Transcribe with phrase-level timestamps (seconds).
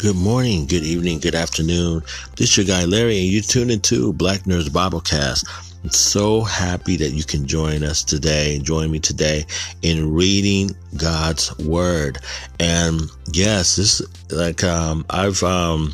[0.00, 2.00] Good morning, good evening, good afternoon.
[2.36, 5.44] This is your guy Larry, and you tune into Black Nerds Biblecast.
[5.84, 9.44] I'm so happy that you can join us today, join me today
[9.82, 12.16] in reading God's Word.
[12.58, 13.02] And
[13.34, 14.00] yes, this
[14.30, 15.92] like um, I've um,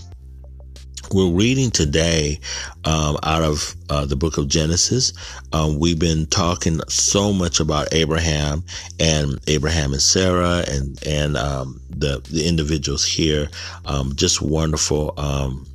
[1.12, 2.40] we're reading today
[2.84, 5.12] um, out of uh, the book of Genesis.
[5.52, 8.64] Um, we've been talking so much about Abraham
[8.98, 13.48] and Abraham and Sarah and and um, the the individuals here.
[13.84, 15.66] Um, just wonderful um,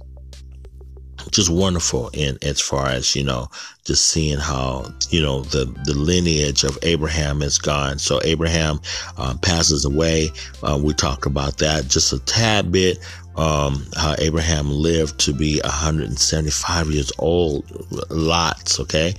[1.29, 3.47] just wonderful in as far as you know
[3.85, 8.79] just seeing how you know the the lineage of abraham is gone so abraham
[9.17, 10.29] uh, passes away
[10.63, 12.97] uh, we talk about that just a tad bit
[13.35, 17.65] um, how Abraham lived to be 175 years old,
[18.09, 19.13] lots, okay,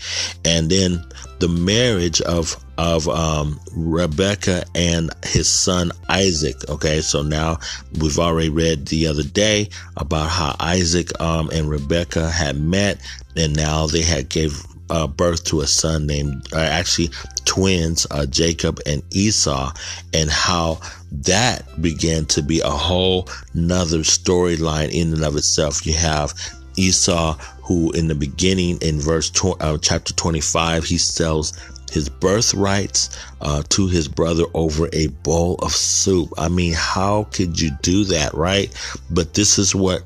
[0.45, 1.05] and then
[1.39, 6.69] the marriage of of um, Rebecca and his son Isaac.
[6.69, 7.59] Okay, so now
[8.01, 13.01] we've already read the other day about how Isaac um, and Rebecca had met,
[13.37, 17.11] and now they had gave uh, birth to a son named, uh, actually
[17.45, 19.73] twins, uh, Jacob and Esau,
[20.13, 20.81] and how
[21.21, 25.85] that began to be a whole nother storyline in and of itself.
[25.87, 26.35] You have
[26.77, 31.53] Esau, who in the beginning, in verse tw- uh, chapter 25, he sells
[31.91, 33.11] his birthrights
[33.43, 36.33] uh, to his brother over a bowl of soup.
[36.39, 38.73] I mean, how could you do that, right?
[39.11, 40.03] But this is what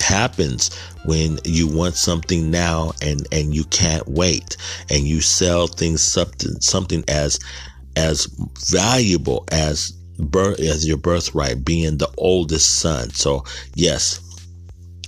[0.00, 4.56] happens when you want something now and and you can't wait
[4.88, 7.38] and you sell things something something as
[7.96, 8.26] as
[8.70, 14.20] valuable as birth as your birthright being the oldest son so yes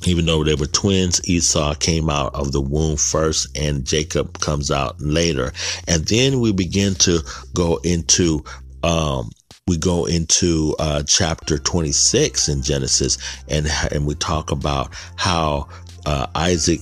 [0.06, 4.70] even though they were twins, Esau came out of the womb first and Jacob comes
[4.70, 5.52] out later.
[5.86, 7.20] And then we begin to
[7.54, 8.44] go into
[8.82, 9.30] um,
[9.68, 13.16] we go into uh, chapter 26 in Genesis
[13.48, 15.68] and and we talk about how
[16.04, 16.80] uh, Isaac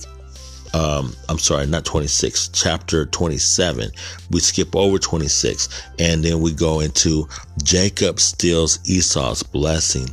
[0.73, 3.91] um, I'm sorry, not 26, chapter 27.
[4.29, 7.27] We skip over 26 and then we go into
[7.63, 10.07] Jacob steals Esau's blessing.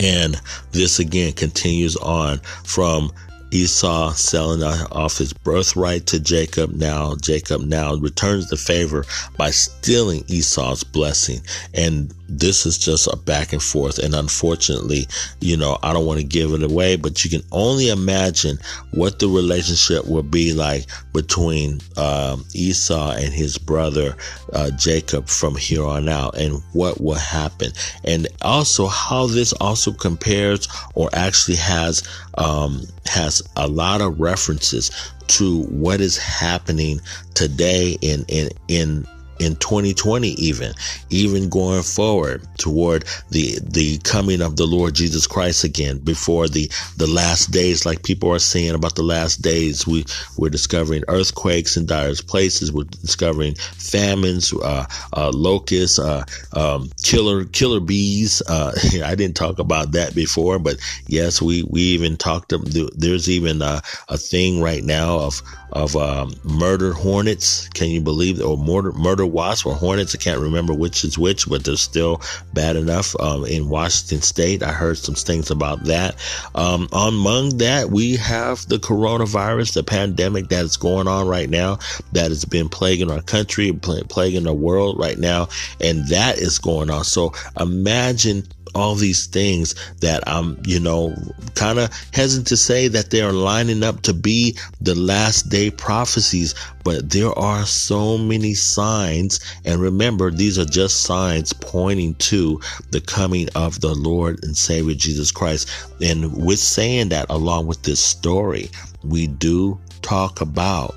[0.00, 0.40] And
[0.72, 3.12] this again continues on from
[3.52, 6.72] Esau selling off his birthright to Jacob.
[6.72, 9.04] Now, Jacob now returns the favor
[9.36, 11.40] by stealing Esau's blessing.
[11.72, 13.98] And this is just a back and forth.
[13.98, 15.06] And unfortunately,
[15.40, 18.58] you know, I don't want to give it away, but you can only imagine
[18.92, 24.16] what the relationship will be like between um, Esau and his brother
[24.52, 27.72] uh, Jacob from here on out and what will happen.
[28.04, 32.02] And also how this also compares or actually has,
[32.38, 34.90] um, has a lot of references
[35.28, 37.00] to what is happening
[37.34, 39.06] today in, in, in,
[39.38, 40.72] in 2020 even
[41.10, 46.70] even going forward toward the the coming of the Lord Jesus Christ again before the
[46.96, 47.86] the last days.
[47.86, 50.04] Like people are saying about the last days we
[50.36, 52.72] we're discovering earthquakes in dire places.
[52.72, 58.42] We're discovering famines uh, uh, locusts uh, um, killer killer bees.
[58.48, 58.72] Uh,
[59.04, 60.76] I didn't talk about that before but
[61.06, 62.52] yes we we even talked
[62.96, 65.42] there's even a, a thing right now of
[65.72, 70.14] of um, murder hornets can you believe or murder murder wasps or hornets.
[70.14, 72.22] I can't remember which is which, but they're still
[72.54, 74.62] bad enough um, in Washington State.
[74.62, 76.16] I heard some things about that.
[76.54, 81.78] Um, among that, we have the coronavirus, the pandemic that is going on right now,
[82.12, 85.48] that has been plaguing our country, plaguing the world right now,
[85.80, 87.04] and that is going on.
[87.04, 91.14] So imagine all these things that I'm, you know,
[91.54, 95.70] kind of hesitant to say that they are lining up to be the last day
[95.70, 96.54] prophecies,
[96.84, 99.40] but there are so many signs.
[99.64, 102.60] And remember, these are just signs pointing to
[102.90, 105.70] the coming of the Lord and Savior Jesus Christ.
[106.00, 108.70] And with saying that, along with this story,
[109.02, 110.94] we do talk about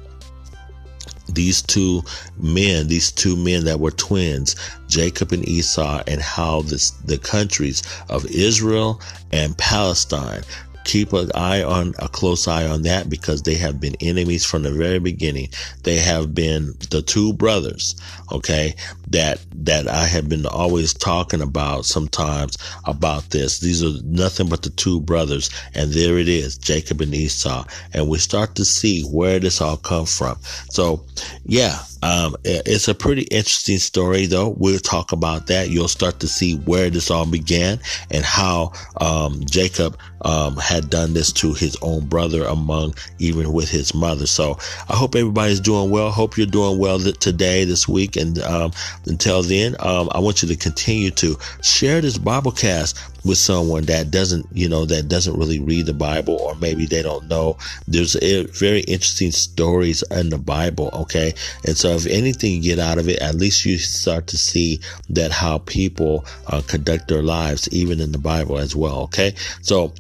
[1.36, 2.04] these two
[2.38, 4.56] men, these two men that were twins,
[4.88, 10.44] Jacob and Esau, and how this, the countries of Israel and Palestine
[10.90, 14.64] keep an eye on a close eye on that because they have been enemies from
[14.64, 15.50] the very beginning.
[15.84, 17.96] They have been the two brothers,
[18.32, 18.76] okay,
[19.10, 23.60] that that I have been always talking about sometimes about this.
[23.60, 28.08] These are nothing but the two brothers, and there it is, Jacob and Esau, and
[28.08, 30.38] we start to see where this all come from.
[30.70, 31.04] So,
[31.46, 34.56] yeah, um, it's a pretty interesting story, though.
[34.58, 35.70] We'll talk about that.
[35.70, 37.80] You'll start to see where this all began
[38.10, 38.72] and how
[39.02, 44.28] um, Jacob um, had done this to his own brother, among even with his mother.
[44.28, 44.58] So
[44.88, 46.10] I hope everybody's doing well.
[46.12, 48.72] Hope you're doing well today, this week, and um,
[49.06, 54.12] until then, um, I want you to continue to share this Biblecast with someone that
[54.12, 57.58] doesn't, you know, that doesn't really read the Bible or maybe they don't know.
[57.88, 61.34] There's a, very interesting stories in the Bible, okay?
[61.66, 64.80] And so if anything you get out of it, at least you start to see
[65.10, 69.34] that how people uh, conduct their lives, even in the Bible as well, okay?
[69.62, 69.94] So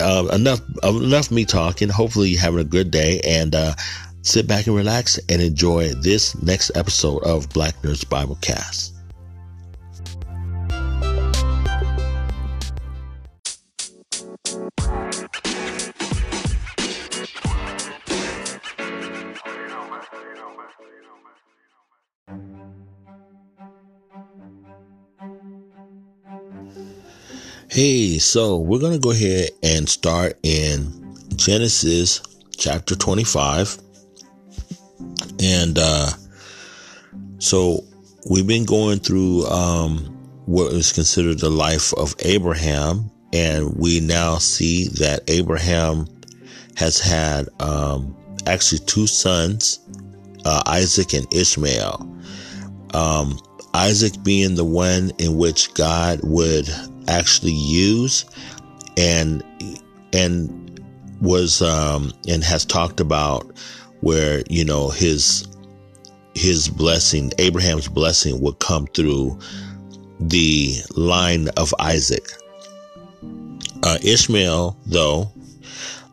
[0.00, 1.88] uh, enough, enough me talking.
[1.88, 3.74] Hopefully you're having a good day and, uh,
[4.22, 8.94] sit back and relax and enjoy this next episode of Black Nerds Bible Cast.
[27.70, 32.20] Hey, so we're going to go ahead and start in Genesis
[32.56, 33.78] chapter 25.
[35.40, 36.10] And uh,
[37.38, 37.84] so
[38.28, 39.98] we've been going through um,
[40.46, 43.10] what is considered the life of Abraham.
[43.32, 46.06] And we now see that Abraham
[46.76, 48.16] has had um,
[48.46, 49.80] actually two sons,
[50.44, 52.06] uh, Isaac and Ishmael.
[52.92, 53.38] Um,
[53.72, 56.68] Isaac being the one in which God would
[57.06, 58.24] actually use
[58.96, 59.44] and
[60.12, 60.80] and
[61.20, 63.56] was um and has talked about
[64.00, 65.46] where you know his
[66.34, 69.38] his blessing Abraham's blessing would come through
[70.20, 72.26] the line of Isaac
[73.82, 75.30] uh, Ishmael though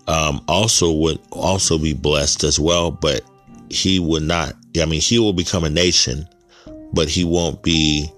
[0.08, 3.22] um, also would also be blessed as well but
[3.70, 6.28] he would not I mean he will become a nation
[6.94, 8.10] but he won't be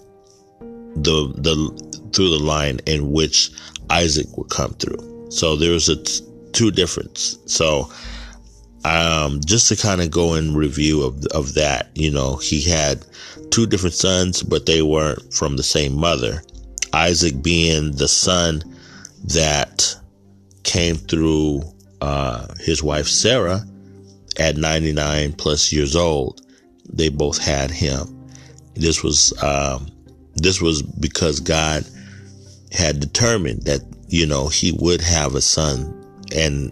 [0.95, 3.51] the the through the line in which
[3.89, 5.27] Isaac would come through.
[5.31, 7.37] So there's a t- two difference.
[7.45, 7.91] So
[8.85, 13.05] um, just to kind of go in review of of that, you know, he had
[13.51, 16.41] two different sons, but they weren't from the same mother.
[16.93, 18.63] Isaac being the son
[19.25, 19.95] that
[20.63, 21.61] came through
[22.01, 23.61] uh, his wife Sarah
[24.39, 26.41] at 99 plus years old.
[26.91, 28.27] They both had him.
[28.75, 29.87] This was um,
[30.35, 31.85] this was because God
[32.71, 35.93] had determined that, you know, he would have a son
[36.33, 36.71] and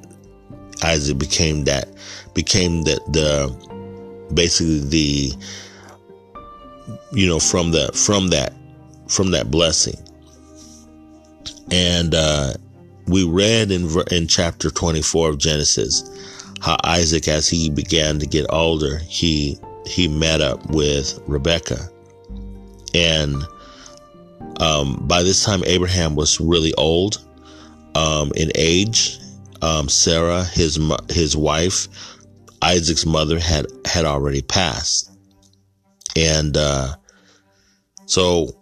[0.84, 1.90] Isaac became that,
[2.34, 5.34] became the, the, basically the,
[7.12, 8.54] you know, from the, from that,
[9.08, 9.98] from that blessing.
[11.72, 12.54] And, uh,
[13.08, 16.04] we read in, in chapter 24 of Genesis
[16.60, 21.90] how Isaac, as he began to get older, he, he met up with Rebecca
[22.94, 23.44] and
[24.60, 27.24] um, by this time, Abraham was really old
[27.96, 29.20] um, in age.
[29.62, 31.88] Um, Sarah, his his wife,
[32.62, 35.12] Isaac's mother, had had already passed,
[36.16, 36.96] and uh,
[38.06, 38.58] so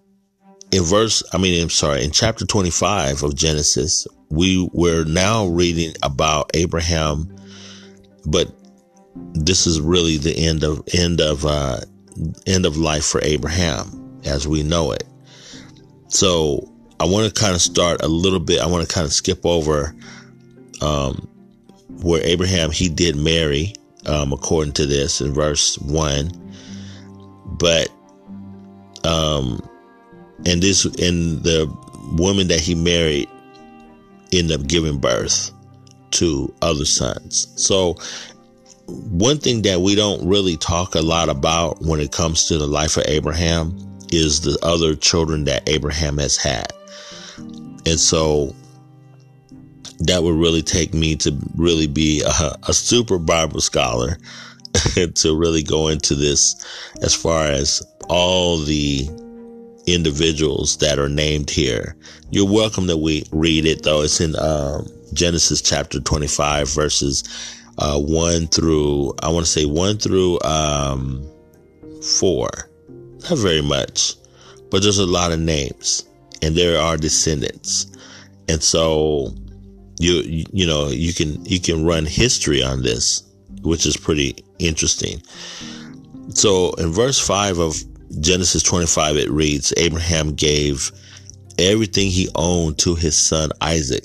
[0.72, 5.94] in verse, I mean, I'm sorry, in chapter 25 of Genesis, we were now reading
[6.04, 7.34] about Abraham,
[8.26, 8.52] but
[9.34, 11.80] this is really the end of end of uh,
[12.46, 15.06] end of life for Abraham as we know it.
[16.08, 18.62] So I want to kind of start a little bit.
[18.62, 19.96] I want to kind of skip over
[20.82, 21.28] um,
[22.02, 23.74] where Abraham he did marry,
[24.06, 26.32] um, according to this in verse one,
[27.60, 27.90] but
[29.04, 29.68] um,
[30.46, 31.72] and this and the
[32.18, 33.30] woman that he married
[34.34, 35.52] ended up giving birth
[36.12, 37.48] to other sons.
[37.56, 37.96] So
[38.88, 42.68] one thing that we don't really talk a lot about when it comes to the
[42.68, 43.76] life of Abraham
[44.12, 46.72] is the other children that Abraham has had.
[47.38, 48.56] And so
[50.00, 54.18] that would really take me to really be a, a super Bible scholar
[55.16, 56.56] to really go into this
[57.02, 59.08] as far as all the
[59.88, 61.96] individuals that are named here.
[62.32, 64.02] You're welcome to we read it though.
[64.02, 67.24] It's in um, Genesis chapter 25 verses
[67.78, 71.26] uh, 1 through, I want to say 1 through um,
[72.20, 72.50] 4.
[73.30, 74.16] Not very much,
[74.70, 76.06] but there's a lot of names
[76.42, 77.88] and there are descendants.
[78.48, 79.34] And so
[80.00, 83.24] you you know, you can you can run history on this,
[83.62, 85.22] which is pretty interesting.
[86.30, 87.76] So in verse 5 of
[88.20, 90.92] Genesis 25 it reads Abraham gave
[91.58, 94.04] everything he owned to his son Isaac.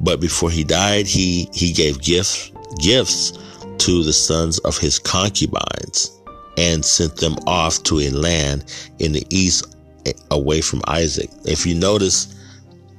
[0.00, 3.32] But before he died, he he gave gifts gifts
[3.78, 6.12] to the sons of his concubines
[6.56, 8.64] and sent them off to a land
[8.98, 11.30] in the east eh, away from Isaac.
[11.44, 12.34] If you notice,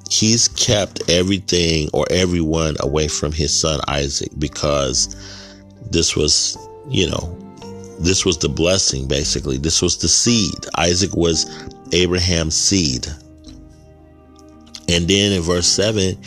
[0.09, 5.15] he's kept everything or everyone away from his son Isaac because
[5.91, 6.57] this was,
[6.89, 7.37] you know,
[7.99, 9.57] this was the blessing basically.
[9.57, 10.65] This was the seed.
[10.77, 11.45] Isaac was
[11.91, 13.07] Abraham's seed.
[14.89, 16.17] And then in verse 7,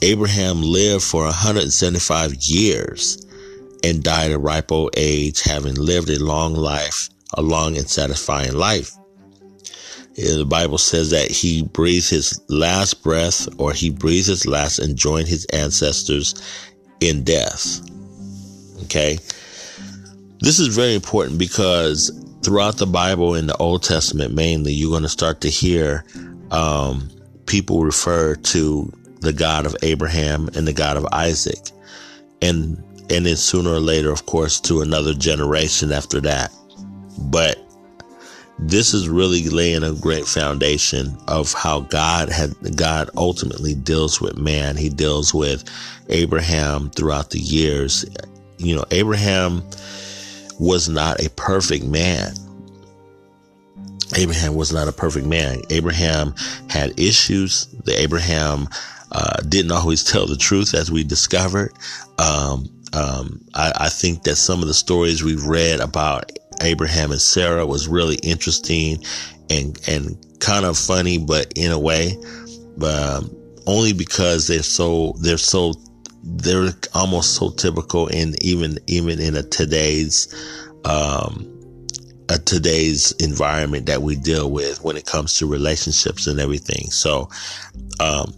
[0.00, 3.24] Abraham lived for 175 years
[3.82, 8.54] and died at ripe old age, having lived a long life, a long and satisfying
[8.54, 8.92] life.
[10.14, 14.96] The Bible says that he breathed his last breath, or he breathed his last and
[14.96, 16.34] joined his ancestors
[17.00, 17.80] in death.
[18.84, 19.18] Okay.
[20.40, 25.02] This is very important because throughout the Bible in the Old Testament, mainly, you're going
[25.02, 26.04] to start to hear
[26.50, 27.08] um,
[27.46, 31.70] people refer to the God of Abraham and the God of Isaac.
[32.42, 36.52] And and then sooner or later, of course, to another generation after that.
[37.18, 37.58] But
[38.58, 44.36] this is really laying a great foundation of how God had God ultimately deals with
[44.36, 44.76] man.
[44.76, 45.64] He deals with
[46.08, 48.04] Abraham throughout the years.
[48.58, 49.62] You know, Abraham
[50.58, 52.34] was not a perfect man.
[54.16, 55.62] Abraham was not a perfect man.
[55.70, 56.34] Abraham
[56.68, 57.66] had issues.
[57.84, 58.68] The Abraham
[59.10, 61.72] uh, didn't always tell the truth, as we discovered.
[62.18, 66.30] Um, um, I, I, think that some of the stories we've read about
[66.62, 69.02] Abraham and Sarah was really interesting
[69.50, 72.16] and and kind of funny, but in a way,
[72.82, 73.34] um,
[73.66, 75.74] only because they're so they're so
[76.22, 80.28] they're almost so typical in even even in a today's
[80.84, 81.50] um,
[82.28, 86.90] a today's environment that we deal with when it comes to relationships and everything.
[86.90, 87.28] So,
[88.00, 88.32] um,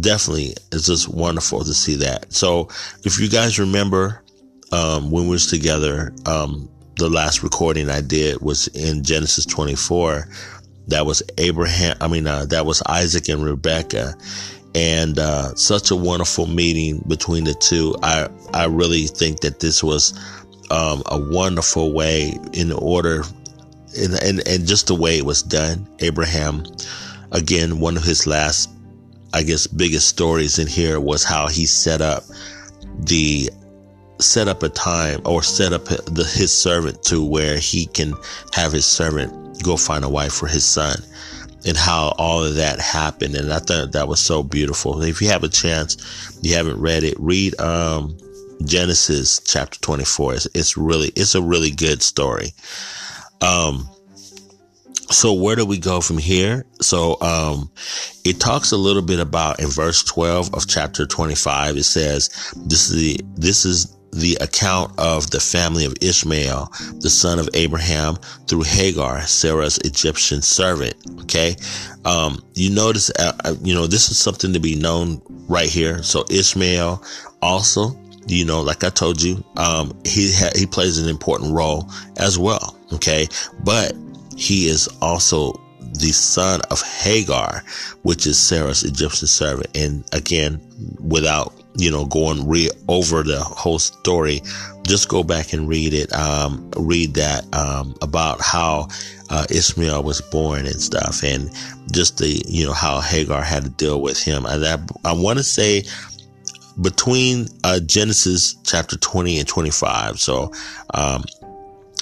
[0.00, 2.32] definitely it's just wonderful to see that.
[2.32, 2.68] So
[3.04, 4.22] if you guys remember,
[4.72, 10.28] um, when we was together, um, the last recording I did was in Genesis 24.
[10.88, 11.96] That was Abraham.
[12.00, 14.14] I mean, uh, that was Isaac and Rebecca,
[14.74, 17.96] and uh, such a wonderful meeting between the two.
[18.02, 20.12] I I really think that this was
[20.70, 23.22] um, a wonderful way in order,
[23.98, 25.88] and, and and just the way it was done.
[26.00, 26.64] Abraham,
[27.32, 28.68] again, one of his last,
[29.32, 32.24] I guess, biggest stories in here was how he set up
[32.98, 33.48] the
[34.20, 38.14] set up a time or set up the, his servant to where he can
[38.52, 40.96] have his servant go find a wife for his son
[41.66, 43.34] and how all of that happened.
[43.34, 45.02] And I thought that was so beautiful.
[45.02, 48.16] If you have a chance, you haven't read it, read, um,
[48.64, 50.34] Genesis chapter 24.
[50.34, 52.52] It's, it's really, it's a really good story.
[53.40, 53.88] Um,
[55.10, 56.64] so where do we go from here?
[56.80, 57.70] So, um,
[58.24, 61.76] it talks a little bit about in verse 12 of chapter 25.
[61.76, 67.10] It says, this is the, this is the account of the family of Ishmael, the
[67.10, 68.16] son of Abraham,
[68.46, 70.94] through Hagar, Sarah's Egyptian servant.
[71.22, 71.56] Okay.
[72.04, 76.02] Um, you notice, uh, uh, you know, this is something to be known right here.
[76.02, 77.02] So Ishmael
[77.42, 81.90] also, you know, like I told you, um, he, ha- he plays an important role
[82.16, 82.78] as well.
[82.92, 83.26] Okay.
[83.64, 83.94] But
[84.36, 85.60] he is also
[85.94, 87.62] the son of Hagar,
[88.02, 89.76] which is Sarah's Egyptian servant.
[89.76, 90.60] And again,
[91.00, 94.40] without you know going re over the whole story,
[94.86, 96.12] just go back and read it.
[96.12, 98.88] Um, read that um, about how
[99.30, 101.50] uh, Ishmael was born and stuff, and
[101.92, 104.46] just the you know how Hagar had to deal with him.
[104.46, 105.84] And that I want to say
[106.80, 110.18] between uh, Genesis chapter 20 and 25.
[110.18, 110.52] So,
[110.92, 111.24] um,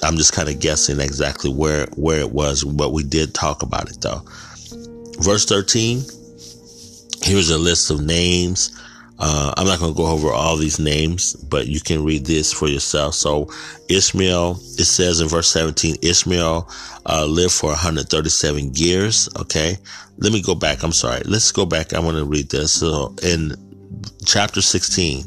[0.03, 3.89] I'm just kind of guessing exactly where where it was, but we did talk about
[3.89, 4.21] it though.
[5.19, 6.03] Verse 13.
[7.21, 8.77] Here's a list of names.
[9.25, 12.51] Uh, I'm not going to go over all these names, but you can read this
[12.51, 13.13] for yourself.
[13.13, 13.49] So,
[13.87, 16.69] Ishmael, it says in verse 17, Ishmael
[17.05, 19.29] uh, lived for 137 years.
[19.39, 19.77] Okay.
[20.17, 20.83] Let me go back.
[20.83, 21.21] I'm sorry.
[21.23, 21.93] Let's go back.
[21.93, 22.73] I want to read this.
[22.73, 23.55] So, in
[24.25, 25.23] chapter 16,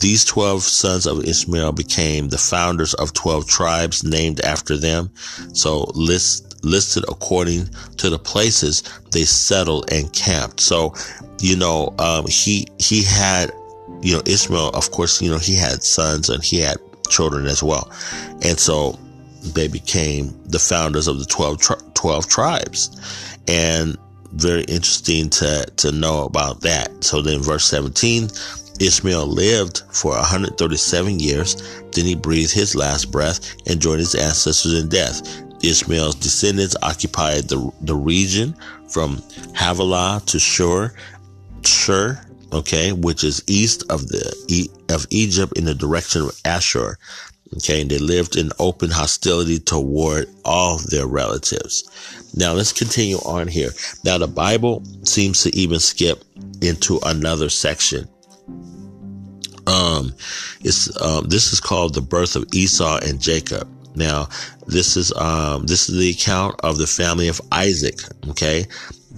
[0.00, 5.10] these 12 sons of Ishmael became the founders of 12 tribes named after them.
[5.52, 8.82] So list, listed according to the places
[9.12, 10.60] they settled and camped.
[10.60, 10.94] So,
[11.40, 13.52] you know, um, he, he had,
[14.02, 16.76] you know, Ishmael, of course, you know, he had sons and he had
[17.08, 17.90] children as well.
[18.42, 18.98] And so
[19.54, 23.34] they became the founders of the 12, tri- 12 tribes.
[23.48, 23.96] And
[24.32, 27.04] very interesting to, to know about that.
[27.04, 28.28] So then verse 17,
[28.80, 31.56] Ishmael lived for 137 years,
[31.92, 35.42] then he breathed his last breath and joined his ancestors in death.
[35.62, 38.54] Ishmael's descendants occupied the, the region
[38.88, 39.22] from
[39.54, 40.94] Havilah to Shur,
[41.64, 42.20] Shur,
[42.52, 46.98] okay, which is east of the of Egypt in the direction of Ashur.
[47.58, 51.84] Okay, and they lived in open hostility toward all their relatives.
[52.34, 53.70] Now let's continue on here.
[54.04, 56.24] Now the Bible seems to even skip
[56.60, 58.08] into another section
[59.66, 60.14] um,
[60.60, 63.68] it's um, this is called the birth of Esau and Jacob.
[63.96, 64.28] Now,
[64.66, 67.98] this is um, this is the account of the family of Isaac.
[68.28, 68.66] Okay,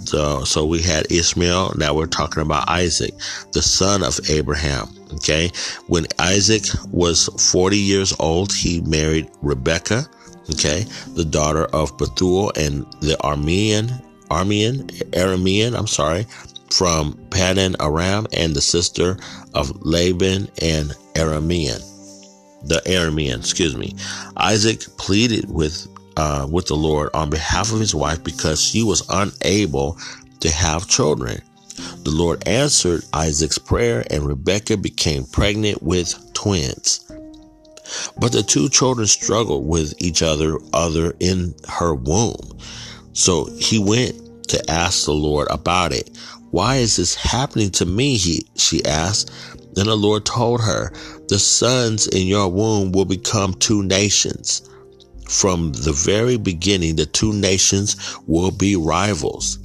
[0.05, 1.75] so so we had Ishmael.
[1.77, 3.13] Now we're talking about Isaac,
[3.53, 4.89] the son of Abraham.
[5.15, 5.51] Okay,
[5.89, 10.09] when Isaac was 40 years old, he married Rebekah.
[10.55, 13.91] Okay, the daughter of Bethuel and the Armenian,
[14.31, 15.77] Armenian, Aramean.
[15.77, 16.25] I'm sorry,
[16.71, 19.19] from Paddan Aram, and the sister
[19.55, 21.83] of Laban and Aramean
[22.63, 23.95] the Aramean, excuse me.
[24.37, 25.87] Isaac pleaded with
[26.17, 29.97] uh, with the Lord on behalf of his wife because she was unable
[30.41, 31.41] to have children.
[32.03, 37.05] The Lord answered Isaac's prayer, and Rebekah became pregnant with twins.
[38.19, 42.59] But the two children struggled with each other, other in her womb.
[43.13, 46.17] So he went to ask the Lord about it.
[46.51, 48.17] Why is this happening to me?
[48.17, 49.31] He she asked.
[49.75, 50.93] Then the Lord told her,
[51.29, 54.63] The sons in your womb will become two nations.
[55.29, 59.59] From the very beginning, the two nations will be rivals.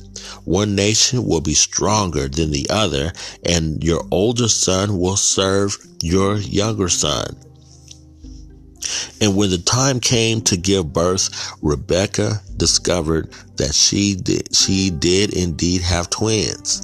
[0.43, 3.13] One nation will be stronger than the other,
[3.45, 7.37] and your older son will serve your younger son.
[9.21, 11.29] And when the time came to give birth,
[11.61, 16.81] Rebecca discovered that she did, she did indeed have twins.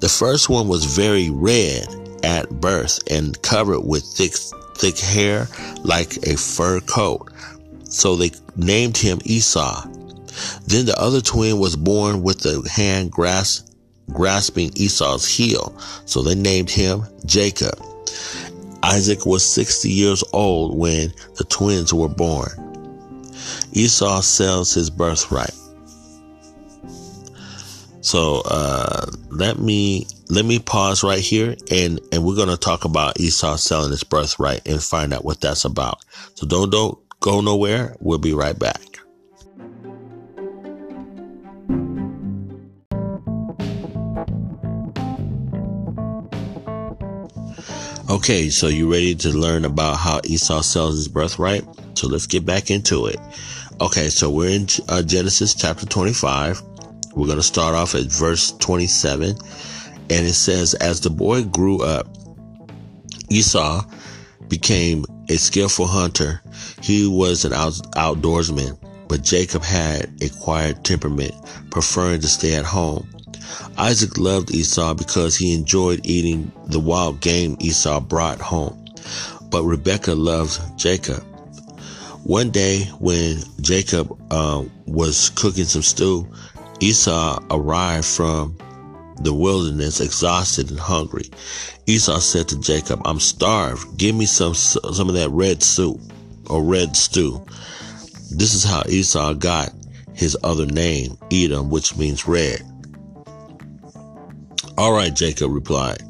[0.00, 4.32] The first one was very red at birth and covered with thick,
[4.76, 5.48] thick hair
[5.82, 7.30] like a fur coat.
[7.84, 9.86] So they named him Esau.
[10.66, 13.68] Then the other twin was born with the hand grasp,
[14.10, 15.76] grasping Esau's heel.
[16.06, 17.78] So they named him Jacob.
[18.82, 22.50] Isaac was 60 years old when the twins were born.
[23.72, 25.54] Esau sells his birthright.
[28.00, 32.86] So uh, let me let me pause right here and and we're going to talk
[32.86, 35.98] about Esau selling his birthright and find out what that's about.
[36.36, 37.94] So don't don't go nowhere.
[38.00, 38.80] We'll be right back.
[48.08, 51.64] Okay, so you ready to learn about how Esau sells his birthright?
[51.92, 53.20] So let's get back into it.
[53.82, 56.62] Okay, so we're in uh, Genesis chapter 25.
[57.14, 59.36] We're going to start off at verse 27.
[60.12, 62.06] And it says, As the boy grew up,
[63.30, 63.82] Esau
[64.46, 66.42] became a skillful hunter.
[66.82, 68.76] He was an out- outdoorsman,
[69.08, 71.32] but Jacob had a quiet temperament,
[71.70, 73.08] preferring to stay at home.
[73.78, 78.84] Isaac loved Esau because he enjoyed eating the wild game Esau brought home.
[79.48, 81.24] But Rebekah loved Jacob.
[82.24, 86.30] One day, when Jacob uh, was cooking some stew,
[86.80, 88.58] Esau arrived from
[89.20, 91.28] the wilderness, exhausted and hungry.
[91.86, 93.98] Esau said to Jacob, I'm starved.
[93.98, 96.00] Give me some, some of that red soup
[96.48, 97.44] or red stew.
[98.30, 99.70] This is how Esau got
[100.14, 102.62] his other name, Edom, which means red.
[104.78, 106.02] All right, Jacob replied,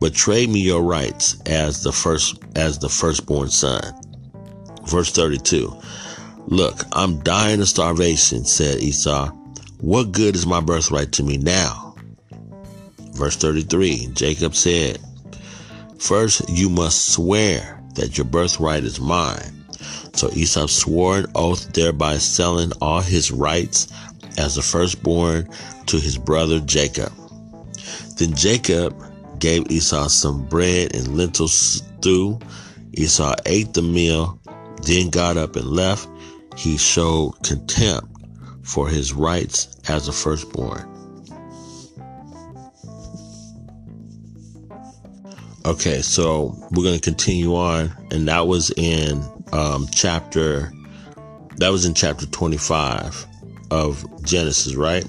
[0.00, 3.82] but trade me your rights as the first, as the firstborn son.
[4.86, 5.76] Verse 32.
[6.46, 9.28] Look, I'm dying of starvation, said Esau.
[9.80, 11.87] What good is my birthright to me now?
[13.18, 15.00] Verse 33 Jacob said,
[15.98, 19.64] First you must swear that your birthright is mine.
[20.14, 23.88] So Esau swore an oath, thereby selling all his rights
[24.36, 25.48] as the firstborn
[25.86, 27.12] to his brother Jacob.
[28.18, 28.94] Then Jacob
[29.40, 32.38] gave Esau some bread and lentil stew.
[32.92, 34.40] Esau ate the meal,
[34.82, 36.08] then got up and left.
[36.56, 38.08] He showed contempt
[38.62, 40.97] for his rights as a firstborn.
[45.68, 50.72] Okay, so we're going to continue on, and that was in um, chapter
[51.58, 53.26] that was in chapter 25
[53.70, 55.06] of Genesis, right?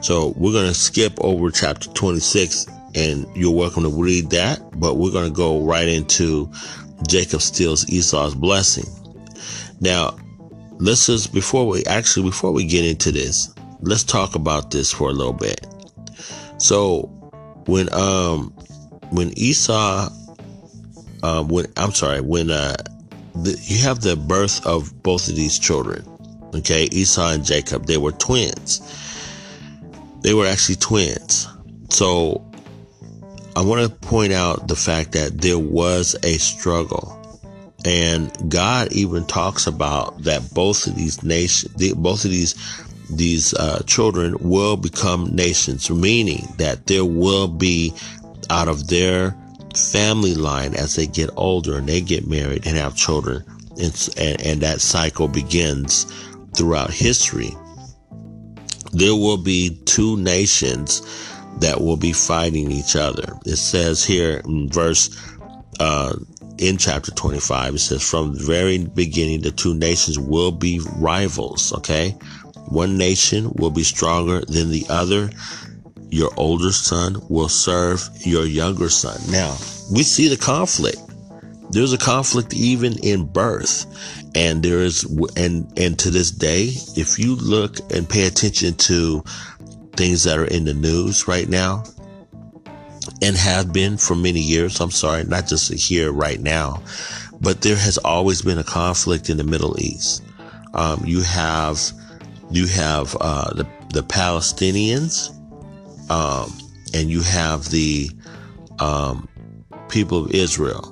[0.00, 4.94] So we're going to skip over chapter 26, and you're welcome to read that, but
[4.94, 6.50] we're going to go right into
[7.08, 8.86] Jacob steals Esau's blessing.
[9.80, 10.16] Now,
[10.80, 15.10] let's just before we actually before we get into this, let's talk about this for
[15.10, 15.64] a little bit.
[16.58, 17.02] So
[17.66, 18.52] when um
[19.12, 20.08] when Esau
[21.22, 22.76] um when I'm sorry when uh
[23.34, 26.04] the, you have the birth of both of these children,
[26.54, 28.80] okay, Esau and Jacob, they were twins.
[30.20, 31.48] They were actually twins.
[31.88, 32.44] So
[33.56, 37.18] I want to point out the fact that there was a struggle
[37.84, 42.54] and God even talks about that both of these nations, both of these
[43.10, 47.92] these uh, children will become nations, meaning that there will be
[48.50, 49.36] out of their
[49.74, 53.44] family line as they get older and they get married and have children,
[53.80, 56.04] and, and, and that cycle begins
[56.56, 57.50] throughout history,
[58.92, 61.00] there will be two nations
[61.60, 63.38] that will be fighting each other.
[63.46, 65.10] It says here in verse,
[65.80, 66.16] uh,
[66.58, 71.72] in chapter 25, it says, from the very beginning, the two nations will be rivals.
[71.72, 72.10] Okay.
[72.68, 75.30] One nation will be stronger than the other.
[76.12, 79.18] Your older son will serve your younger son.
[79.30, 79.56] Now,
[79.90, 80.98] we see the conflict.
[81.70, 83.86] There's a conflict even in birth.
[84.34, 85.04] And there is,
[85.38, 89.24] and, and to this day, if you look and pay attention to
[89.96, 91.84] things that are in the news right now
[93.22, 96.82] and have been for many years, I'm sorry, not just here right now,
[97.40, 100.22] but there has always been a conflict in the Middle East.
[100.74, 101.80] Um, you have,
[102.50, 105.38] you have, uh, the, the Palestinians,
[106.10, 106.52] um,
[106.94, 108.10] and you have the,
[108.78, 109.28] um,
[109.88, 110.88] people of Israel.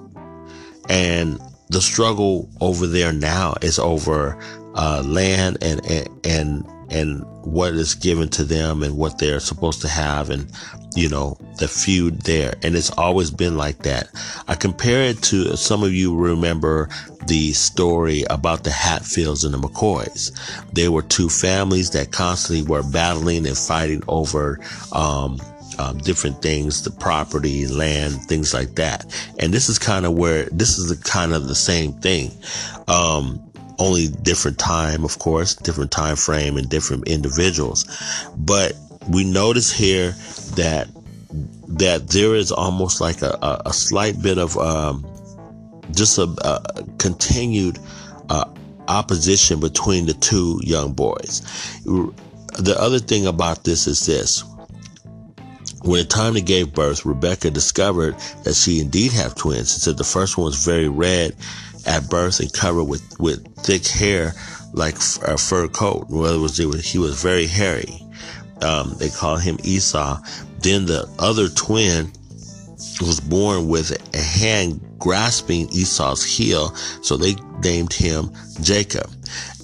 [0.88, 4.38] And the struggle over there now is over
[4.74, 9.80] uh, land and, and and and what is given to them and what they're supposed
[9.80, 10.50] to have and
[10.94, 14.08] you know the feud there and it's always been like that
[14.48, 16.88] i compare it to some of you remember
[17.26, 20.32] the story about the hatfields and the mccoys
[20.72, 24.58] they were two families that constantly were battling and fighting over
[24.92, 25.38] um,
[25.78, 29.06] um, different things, the property, land, things like that.
[29.38, 32.32] And this is kind of where this is the kind of the same thing.
[32.86, 33.49] Um,
[33.80, 37.84] only different time, of course, different time frame and different individuals.
[38.36, 38.76] But
[39.08, 40.12] we notice here
[40.54, 40.88] that
[41.68, 45.06] that there is almost like a, a, a slight bit of um,
[45.92, 47.78] just a, a continued
[48.28, 48.44] uh,
[48.88, 51.40] opposition between the two young boys.
[51.84, 54.44] The other thing about this is this
[55.82, 58.14] when the time they gave birth, Rebecca discovered
[58.44, 59.72] that she indeed had twins.
[59.72, 61.34] She said the first one was very red
[61.86, 64.32] at birth and covered with, with thick hair
[64.72, 66.06] like a fur coat.
[66.08, 68.00] Well, it was, he was very hairy.
[68.62, 70.20] Um, they called him Esau.
[70.60, 72.12] Then the other twin
[73.00, 79.10] was born with a hand grasping Esau's heel, so they named him Jacob.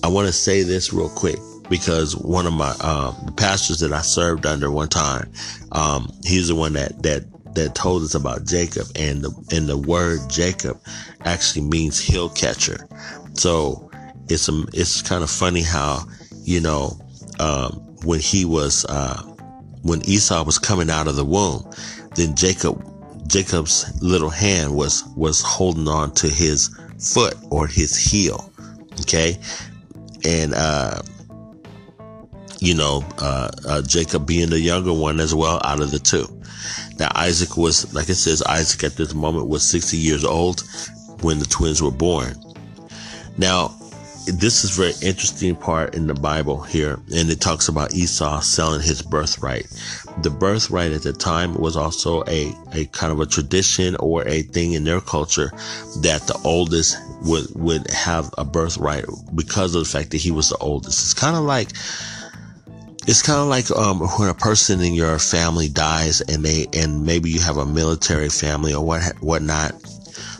[0.02, 4.00] I want to say this real quick because one of my um, pastors that I
[4.00, 5.30] served under one time,
[5.72, 7.24] um, he's the one that that
[7.56, 10.80] that told us about Jacob, and the and the word Jacob
[11.24, 12.86] actually means hill catcher.
[13.34, 13.90] So
[14.28, 16.04] it's a, it's kind of funny how
[16.44, 16.98] you know
[17.40, 17.72] um,
[18.04, 19.20] when he was uh,
[19.82, 21.68] when Esau was coming out of the womb,
[22.14, 22.82] then Jacob
[23.26, 28.52] Jacob's little hand was was holding on to his foot or his heel.
[29.00, 29.38] Okay,
[30.24, 31.02] and uh,
[32.60, 36.26] you know, uh, uh, Jacob being the younger one as well out of the two.
[36.98, 40.64] Now, Isaac was, like it says, Isaac at this moment was 60 years old
[41.20, 42.34] when the twins were born.
[43.36, 43.74] Now,
[44.26, 48.80] this is very interesting part in the Bible here, and it talks about Esau selling
[48.80, 49.66] his birthright.
[50.22, 54.42] The birthright at the time was also a, a kind of a tradition or a
[54.42, 55.52] thing in their culture
[56.00, 59.04] that the oldest would would have a birthright
[59.34, 61.00] because of the fact that he was the oldest.
[61.00, 61.70] It's kind of like
[63.06, 67.04] it's kind of like um, when a person in your family dies and they and
[67.04, 69.72] maybe you have a military family or what whatnot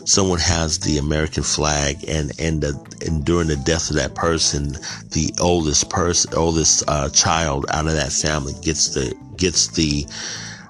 [0.05, 4.73] someone has the American flag and and, the, and during the death of that person
[5.11, 10.05] the oldest person oldest uh, child out of that family gets the gets the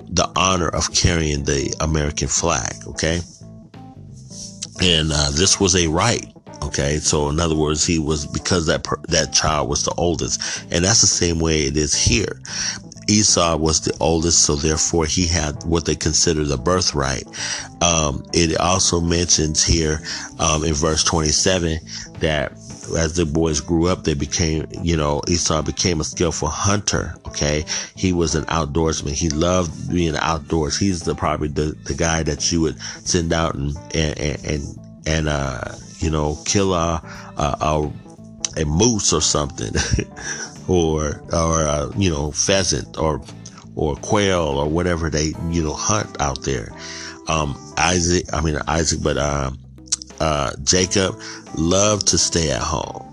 [0.09, 3.21] the honor of carrying the American flag okay?
[4.79, 6.31] And uh, this was a right
[6.63, 10.65] Okay, so in other words, he was because that per, that child was the oldest,
[10.71, 12.41] and that's the same way it is here.
[13.09, 17.25] Esau was the oldest, so therefore he had what they consider the birthright.
[17.81, 20.01] Um, it also mentions here
[20.39, 21.79] um, in verse 27
[22.19, 22.51] that
[22.97, 27.15] as the boys grew up, they became, you know, Esau became a skillful hunter.
[27.27, 27.65] Okay.
[27.95, 29.11] He was an outdoorsman.
[29.11, 30.77] He loved being outdoors.
[30.77, 35.29] He's the, probably the, the guy that you would send out and, and, and, and,
[35.29, 37.01] uh, you know, kill a
[37.37, 37.91] a, a,
[38.61, 39.73] a moose or something,
[40.67, 43.21] or or a, you know pheasant or
[43.75, 46.71] or quail or whatever they you know hunt out there.
[47.27, 49.51] Um, Isaac, I mean Isaac, but uh,
[50.19, 51.19] uh, Jacob
[51.55, 53.03] loved to stay at home.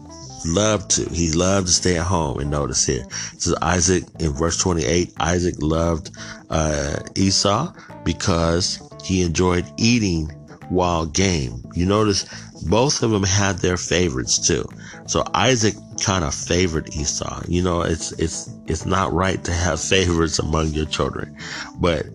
[0.47, 1.09] Loved to.
[1.09, 2.39] He loved to stay at home.
[2.39, 6.11] And notice here, it says Isaac in verse 28, Isaac loved
[6.51, 7.73] uh, Esau
[8.05, 10.31] because he enjoyed eating
[10.71, 11.63] wild game.
[11.75, 12.27] You notice
[12.65, 14.65] both of them had their favorites too.
[15.07, 17.43] So Isaac kind of favored Esau.
[17.49, 21.37] You know, it's it's it's not right to have favorites among your children,
[21.79, 22.07] but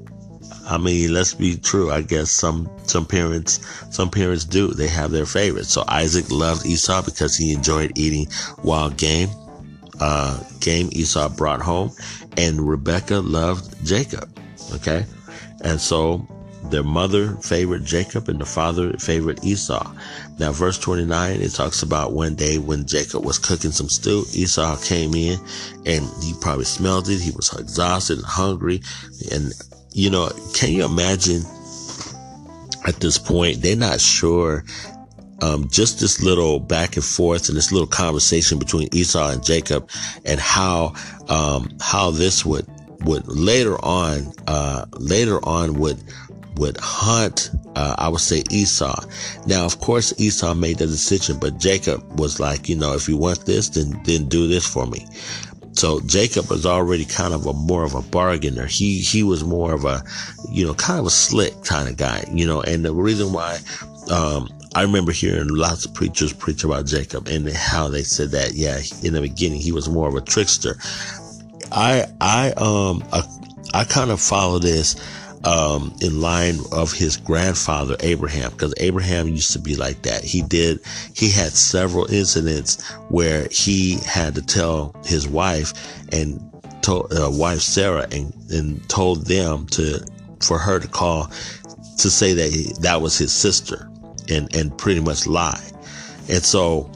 [0.70, 1.92] I mean, let's be true.
[1.92, 3.60] I guess some some parents
[3.90, 4.68] some parents do.
[4.68, 5.70] They have their favorites.
[5.70, 8.28] So Isaac loved Esau because he enjoyed eating
[8.64, 9.30] wild game,
[10.00, 11.92] uh, game Esau brought home,
[12.38, 14.30] and Rebecca loved Jacob.
[14.76, 15.06] Okay,
[15.64, 16.28] and so
[16.72, 19.94] their mother favored Jacob and the father favored Esau.
[20.40, 24.78] Now, verse 29, it talks about one day when Jacob was cooking some stew, Esau
[24.78, 25.40] came in
[25.86, 27.20] and he probably smelled it.
[27.20, 28.82] He was exhausted and hungry.
[29.32, 29.52] And,
[29.94, 31.42] you know, can you imagine
[32.88, 34.64] at this point, they're not sure
[35.42, 39.90] um, just this little back and forth and this little conversation between Esau and Jacob
[40.26, 40.94] and how
[41.30, 42.66] um, how this would
[43.02, 45.98] would later on uh, later on would
[46.60, 49.04] would hunt, uh, I would say Esau.
[49.48, 53.18] Now, of course, Esau made the decision, but Jacob was like, you know, if you
[53.18, 55.08] want this, then, then do this for me.
[55.72, 58.66] So Jacob was already kind of a more of a bargainer.
[58.66, 60.04] He, he was more of a,
[60.52, 63.60] you know, kind of a slick kind of guy, you know, and the reason why,
[64.12, 68.54] um, I remember hearing lots of preachers preach about Jacob and how they said that,
[68.54, 70.76] yeah, in the beginning, he was more of a trickster.
[71.72, 73.24] I, I, um, I,
[73.74, 74.96] I kind of follow this
[75.46, 80.24] um, in line of his grandfather Abraham, because Abraham used to be like that.
[80.24, 80.80] He did,
[81.14, 85.74] he had several incidents where he had to tell his wife
[86.12, 86.40] and
[86.82, 90.06] told uh, wife Sarah and, and told them to,
[90.42, 91.32] for her to call
[91.98, 93.90] to say that he, that was his sister
[94.30, 95.64] and, and pretty much lie.
[96.30, 96.90] And so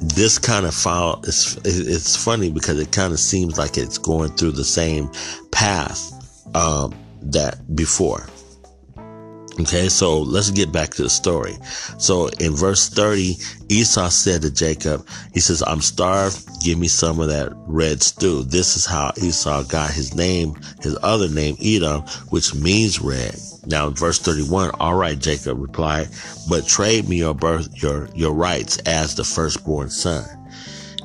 [0.00, 4.30] this kind of file is, it's funny because it kind of seems like it's going
[4.30, 5.10] through the same
[5.50, 6.12] path.
[6.54, 6.94] Um,
[7.32, 8.26] that before.
[9.60, 11.56] Okay, so let's get back to the story.
[11.98, 13.36] So in verse 30,
[13.68, 16.44] Esau said to Jacob, he says, I'm starved.
[16.60, 18.42] Give me some of that red stew.
[18.42, 23.36] This is how Esau got his name, his other name, Edom, which means red.
[23.66, 26.08] Now verse 31, all right, Jacob replied,
[26.48, 30.24] but trade me your birth, your, your rights as the firstborn son.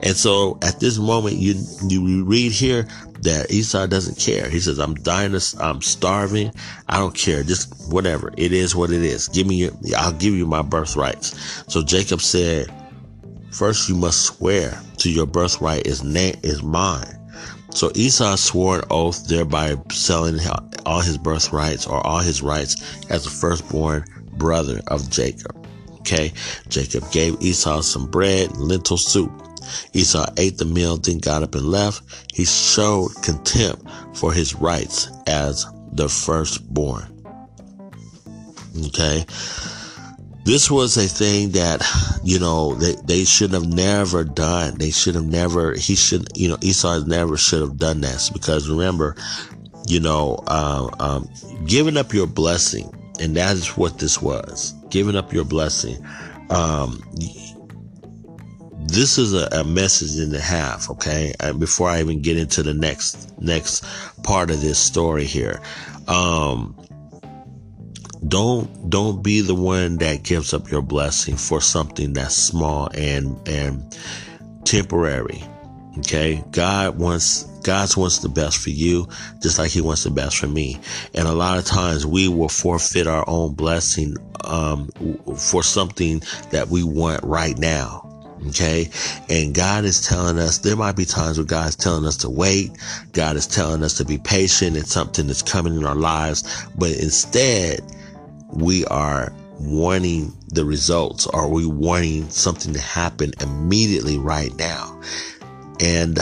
[0.01, 1.55] And so at this moment, you,
[1.87, 2.87] you read here
[3.21, 4.49] that Esau doesn't care.
[4.49, 6.51] He says, I'm dying, I'm starving.
[6.87, 7.43] I don't care.
[7.43, 8.31] Just whatever.
[8.37, 9.27] It is what it is.
[9.27, 11.63] Give me your, I'll give you my birthrights.
[11.67, 12.73] So Jacob said,
[13.51, 17.15] first you must swear to your birthright is na- is mine.
[17.71, 20.39] So Esau swore an oath, thereby selling
[20.85, 24.05] all his birthrights or all his rights as the firstborn
[24.37, 25.55] brother of Jacob.
[25.99, 26.31] Okay.
[26.69, 29.31] Jacob gave Esau some bread, lentil soup.
[29.93, 32.03] Esau ate the meal, then got up and left.
[32.33, 37.05] He showed contempt for his rights as the firstborn.
[38.87, 39.25] Okay.
[40.45, 41.83] This was a thing that,
[42.23, 44.77] you know, they, they should have never done.
[44.77, 48.69] They should have never, he should, you know, Esau never should have done this because
[48.69, 49.15] remember,
[49.87, 51.29] you know, uh, um,
[51.65, 56.03] giving up your blessing, and that is what this was giving up your blessing.
[56.49, 57.01] Um,
[58.91, 61.33] this is a, a, message and a half, okay?
[61.39, 63.83] And before I even get into the next next
[64.23, 65.61] part of this story here,
[66.07, 66.75] um,
[68.27, 73.47] don't don't be the one that gives up your blessing for something that's small and
[73.47, 73.97] and
[74.65, 75.43] temporary.
[75.99, 79.07] Okay, God wants God wants the best for you,
[79.41, 80.79] just like He wants the best for me.
[81.13, 84.89] And a lot of times we will forfeit our own blessing um,
[85.37, 86.21] for something
[86.51, 88.08] that we want right now.
[88.47, 88.89] Okay.
[89.29, 92.29] And God is telling us there might be times where God is telling us to
[92.29, 92.71] wait.
[93.13, 96.65] God is telling us to be patient and something that's coming in our lives.
[96.77, 97.81] But instead,
[98.51, 104.99] we are wanting the results or we wanting something to happen immediately right now.
[105.81, 106.19] And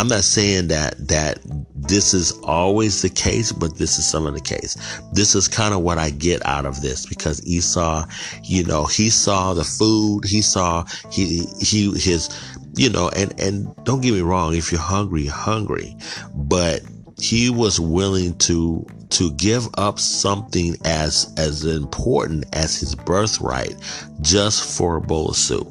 [0.00, 1.40] I'm not saying that that
[1.74, 4.74] this is always the case, but this is some of the case.
[5.12, 8.06] This is kind of what I get out of this because Esau,
[8.42, 12.30] you know, he saw the food, he saw he he his
[12.76, 15.94] you know, and and don't get me wrong, if you're hungry, you're hungry,
[16.34, 16.80] but
[17.18, 23.74] he was willing to to give up something as as important as his birthright
[24.22, 25.70] just for a bowl of soup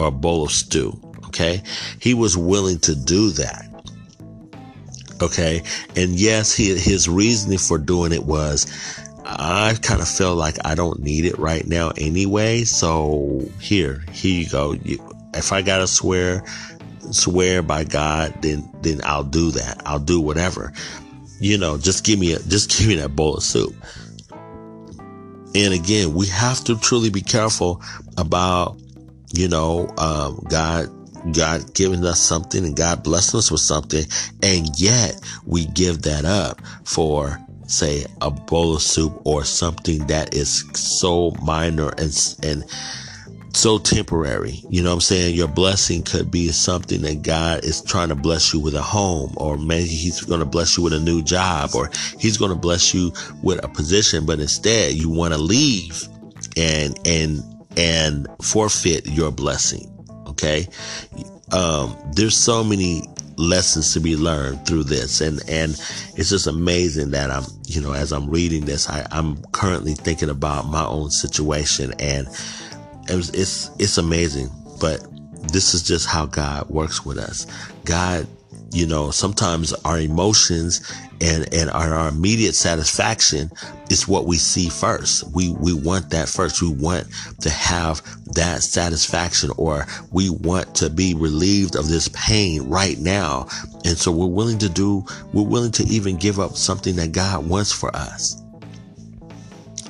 [0.00, 1.62] or a bowl of stew Okay.
[2.00, 3.66] He was willing to do that.
[5.20, 5.62] Okay.
[5.94, 8.66] And yes, he, his reasoning for doing it was,
[9.24, 12.64] I kind of feel like I don't need it right now anyway.
[12.64, 14.72] So here, here you go.
[14.72, 14.98] You,
[15.34, 16.44] if I gotta swear,
[17.10, 19.82] swear by God, then, then I'll do that.
[19.84, 20.72] I'll do whatever.
[21.40, 23.74] You know, just give me a, just give me that bowl of soup.
[25.54, 27.82] And again, we have to truly be careful
[28.16, 28.80] about,
[29.34, 30.88] you know, um, God
[31.34, 34.04] God giving us something and God blessing us with something,
[34.42, 40.34] and yet we give that up for say a bowl of soup or something that
[40.34, 42.64] is so minor and and
[43.54, 44.62] so temporary.
[44.68, 45.34] You know what I'm saying?
[45.34, 49.34] Your blessing could be something that God is trying to bless you with a home,
[49.36, 52.56] or maybe He's going to bless you with a new job, or He's going to
[52.56, 53.12] bless you
[53.42, 56.06] with a position, but instead you want to leave
[56.56, 57.42] and, and,
[57.76, 59.97] and forfeit your blessing.
[60.38, 60.68] Okay.
[61.50, 63.02] Um, there's so many
[63.36, 65.20] lessons to be learned through this.
[65.20, 65.72] And, and
[66.16, 70.30] it's just amazing that I'm, you know, as I'm reading this, I, I'm currently thinking
[70.30, 72.28] about my own situation and
[73.08, 74.48] it's, it's, it's amazing,
[74.80, 75.04] but
[75.52, 77.46] this is just how God works with us.
[77.84, 78.28] God
[78.70, 80.80] you know, sometimes our emotions
[81.20, 83.50] and, and our, our, immediate satisfaction
[83.90, 85.24] is what we see first.
[85.34, 86.62] We, we want that first.
[86.62, 87.06] We want
[87.40, 88.02] to have
[88.34, 93.48] that satisfaction or we want to be relieved of this pain right now.
[93.84, 97.48] And so we're willing to do, we're willing to even give up something that God
[97.48, 98.42] wants for us.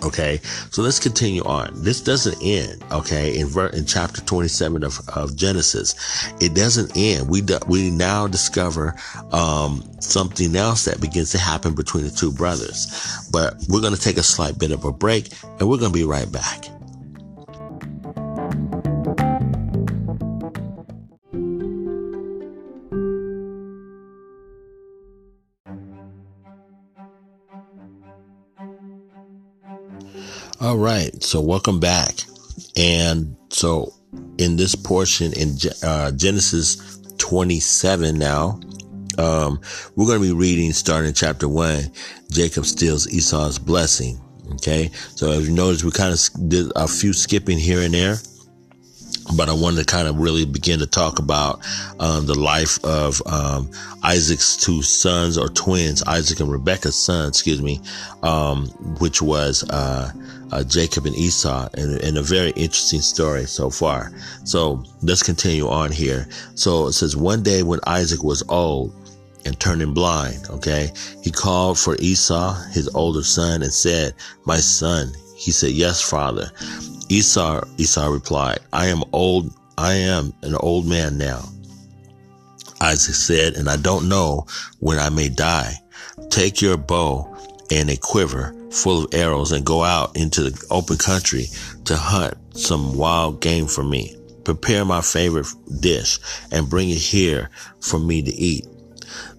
[0.04, 1.72] Okay, so let's continue on.
[1.74, 2.84] This doesn't end.
[2.92, 5.94] Okay, in in chapter 27 of, of Genesis,
[6.40, 7.28] it doesn't end.
[7.28, 8.94] We do- we now discover
[9.32, 12.86] um, something else that begins to happen between the two brothers.
[13.32, 15.98] But we're going to take a slight bit of a break, and we're going to
[15.98, 16.66] be right back.
[30.60, 31.22] All right.
[31.22, 32.14] So welcome back.
[32.76, 33.94] And so
[34.38, 38.58] in this portion in uh, Genesis 27 now,
[39.18, 39.60] um,
[39.94, 41.92] we're going to be reading starting in chapter one.
[42.32, 44.20] Jacob steals Esau's blessing.
[44.54, 44.90] Okay.
[45.14, 48.16] So as you notice, we kind of did a few skipping here and there
[49.36, 51.60] but I wanted to kind of really begin to talk about
[52.00, 53.70] um, the life of um,
[54.02, 57.80] Isaac's two sons or twins, Isaac and Rebecca's son, excuse me,
[58.22, 58.66] um,
[59.00, 60.12] which was uh,
[60.52, 64.10] uh, Jacob and Esau, and, and, a very interesting story so far.
[64.44, 66.26] So let's continue on here.
[66.54, 68.94] So it says, one day when Isaac was old
[69.44, 70.90] and turning blind, okay,
[71.22, 74.14] he called for Esau, his older son, and said,
[74.44, 76.50] "My son." He said, "Yes, father."
[77.08, 79.52] Esau, Esau replied, I am old.
[79.78, 81.48] I am an old man now.
[82.80, 84.46] Isaac said, and I don't know
[84.80, 85.80] when I may die.
[86.30, 87.34] Take your bow
[87.70, 91.46] and a quiver full of arrows and go out into the open country
[91.84, 94.14] to hunt some wild game for me.
[94.44, 95.46] Prepare my favorite
[95.80, 96.18] dish
[96.50, 98.66] and bring it here for me to eat.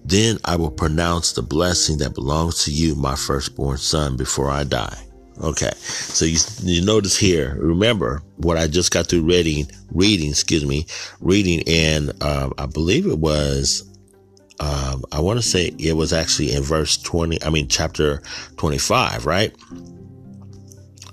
[0.04, 4.64] Then I will pronounce the blessing that belongs to you, my firstborn son, before I
[4.64, 4.98] die.
[5.40, 5.70] Okay.
[5.76, 10.86] So you, you notice here, remember what I just got through reading, reading, excuse me,
[11.20, 13.86] reading in, um, I believe it was,
[14.60, 18.22] um, I want to say it was actually in verse 20, I mean, chapter
[18.58, 19.54] 25, right?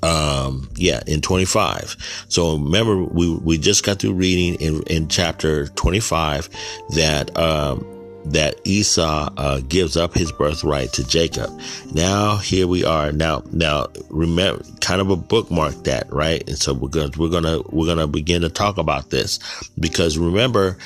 [0.03, 2.25] Um, yeah, in 25.
[2.27, 6.49] So remember, we, we just got through reading in, in chapter 25
[6.95, 7.96] that, um,
[8.31, 11.49] that Esau uh, gives up his birthright to Jacob.
[11.93, 13.11] Now here we are.
[13.11, 16.47] Now, now remember, kind of a bookmark that, right?
[16.47, 19.39] And so we're gonna we're gonna we're gonna begin to talk about this
[19.79, 20.77] because remember,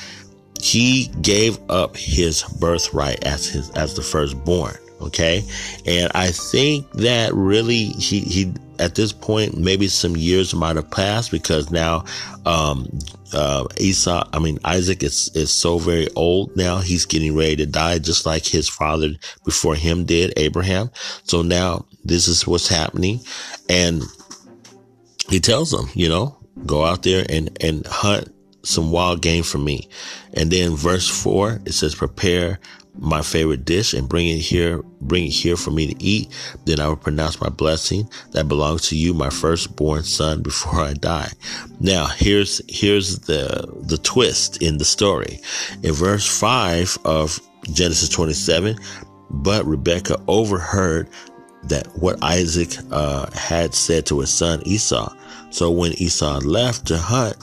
[0.62, 4.78] he gave up his birthright as his as the firstborn.
[5.02, 5.44] Okay,
[5.86, 10.90] and I think that really he he at this point maybe some years might have
[10.90, 12.04] passed because now
[12.46, 12.88] um,
[13.34, 16.80] uh, Esau, I mean, Isaac is, is so very old now.
[16.80, 19.12] He's getting ready to die just like his father
[19.46, 20.90] before him did, Abraham.
[21.24, 23.22] So now this is what's happening.
[23.70, 24.04] And
[25.30, 28.34] he tells them, you know, go out there and, and hunt
[28.64, 29.88] some wild game for me.
[30.34, 32.60] And then verse four, it says, prepare
[32.96, 36.30] my favorite dish and bring it here, bring it here for me to eat.
[36.66, 40.94] Then I will pronounce my blessing that belongs to you, my firstborn son, before I
[40.94, 41.32] die.
[41.80, 45.40] Now, here's, here's the, the twist in the story.
[45.84, 47.40] In verse five of
[47.74, 48.78] Genesis 27,
[49.30, 51.10] but Rebecca overheard
[51.64, 55.14] that what Isaac uh, had said to his son Esau.
[55.52, 57.38] So when Esau left to hunt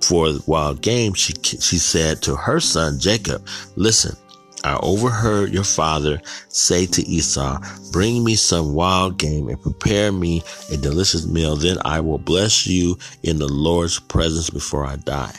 [0.00, 3.46] for wild game, she she said to her son Jacob,
[3.76, 4.16] "Listen,
[4.64, 7.58] I overheard your father say to Esau,
[7.92, 11.56] Bring me some wild game and prepare me a delicious meal.
[11.56, 15.34] Then I will bless you in the Lord's presence before I die.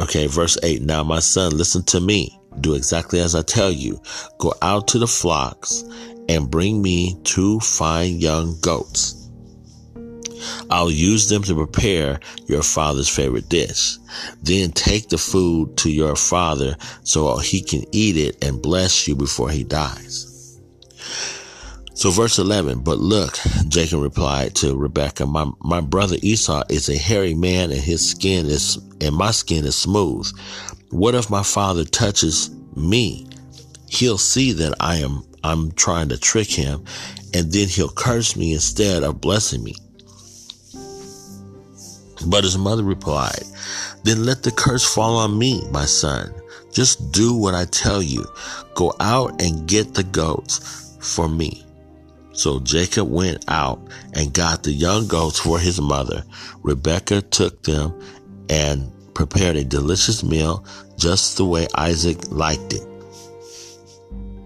[0.00, 0.82] Okay, verse 8.
[0.82, 2.38] Now, my son, listen to me.
[2.60, 4.00] Do exactly as I tell you.
[4.38, 5.84] Go out to the flocks
[6.28, 9.17] and bring me two fine young goats
[10.70, 13.98] I'll use them to prepare your father's favorite dish.
[14.42, 19.14] Then take the food to your father so he can eat it and bless you
[19.14, 20.58] before he dies.
[21.94, 26.96] So verse 11, but look, Jacob replied to Rebekah, my, my brother Esau is a
[26.96, 30.30] hairy man and his skin is, and my skin is smooth.
[30.90, 33.26] What if my father touches me?
[33.88, 36.84] He'll see that I am, I'm trying to trick him
[37.34, 39.74] and then he'll curse me instead of blessing me.
[42.26, 43.44] But his mother replied,
[44.02, 46.34] then let the curse fall on me, my son.
[46.72, 48.24] Just do what I tell you.
[48.74, 51.64] Go out and get the goats for me.
[52.32, 53.80] So Jacob went out
[54.14, 56.22] and got the young goats for his mother.
[56.62, 58.00] Rebekah took them
[58.48, 60.64] and prepared a delicious meal
[60.96, 62.86] just the way Isaac liked it.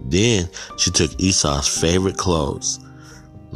[0.04, 0.48] Then
[0.78, 2.80] she took Esau's favorite clothes,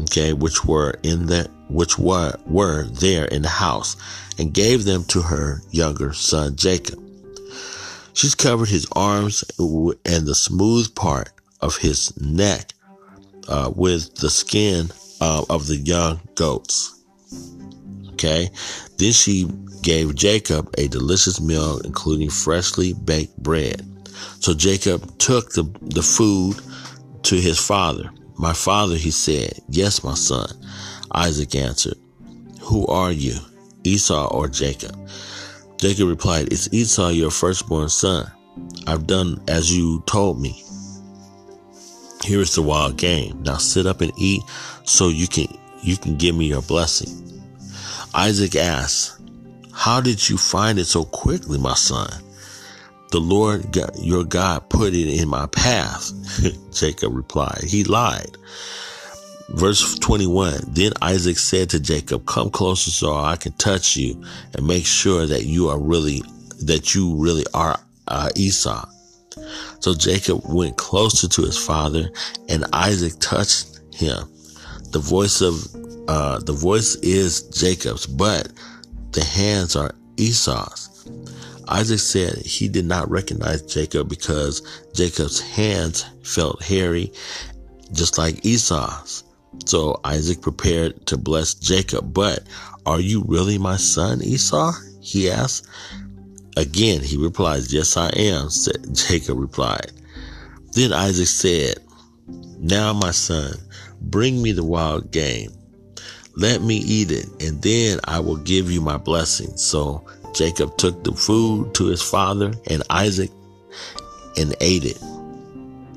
[0.02, 3.96] okay, which were in the which were were there in the house,
[4.38, 7.02] and gave them to her younger son Jacob.
[8.12, 12.72] She's covered his arms and the smooth part of his neck
[13.48, 14.90] uh, with the skin
[15.20, 16.94] uh, of the young goats.
[18.12, 18.48] Okay.
[18.96, 19.46] Then she
[19.82, 23.86] gave Jacob a delicious meal, including freshly baked bread.
[24.40, 26.56] So Jacob took the, the food
[27.24, 28.10] to his father.
[28.38, 30.48] My father, he said, Yes, my son.
[31.12, 31.98] Isaac answered,
[32.62, 33.36] Who are you,
[33.84, 34.96] Esau or Jacob?
[35.78, 38.30] Jacob replied, It's Esau, your firstborn son.
[38.86, 40.62] I've done as you told me.
[42.22, 43.42] Here is the wild game.
[43.42, 44.42] Now sit up and eat
[44.84, 45.46] so you can
[45.82, 47.22] you can give me your blessing.
[48.14, 49.20] Isaac asked,
[49.72, 52.10] How did you find it so quickly, my son?
[53.12, 56.10] The Lord your God put it in my path.
[56.72, 57.62] Jacob replied.
[57.62, 58.36] He lied.
[59.50, 64.22] Verse 21 Then Isaac said to Jacob, Come closer so I can touch you
[64.54, 66.22] and make sure that you are really,
[66.62, 67.78] that you really are
[68.08, 68.88] uh, Esau.
[69.80, 72.10] So Jacob went closer to his father,
[72.48, 74.28] and Isaac touched him.
[74.90, 75.54] The voice of
[76.08, 78.50] uh, the voice is Jacob's, but
[79.12, 81.08] the hands are Esau's.
[81.68, 84.62] Isaac said he did not recognize Jacob because
[84.94, 87.12] Jacob's hands felt hairy,
[87.92, 89.24] just like Esau's.
[89.64, 92.12] So Isaac prepared to bless Jacob.
[92.12, 92.44] But
[92.84, 94.72] are you really my son, Esau?
[95.00, 95.66] He asked.
[96.56, 99.92] Again, he replies, Yes, I am, said Jacob replied.
[100.72, 101.78] Then Isaac said,
[102.58, 103.54] Now, my son,
[104.00, 105.50] bring me the wild game.
[106.36, 109.56] Let me eat it, and then I will give you my blessing.
[109.56, 113.30] So Jacob took the food to his father and Isaac
[114.36, 115.02] and ate it.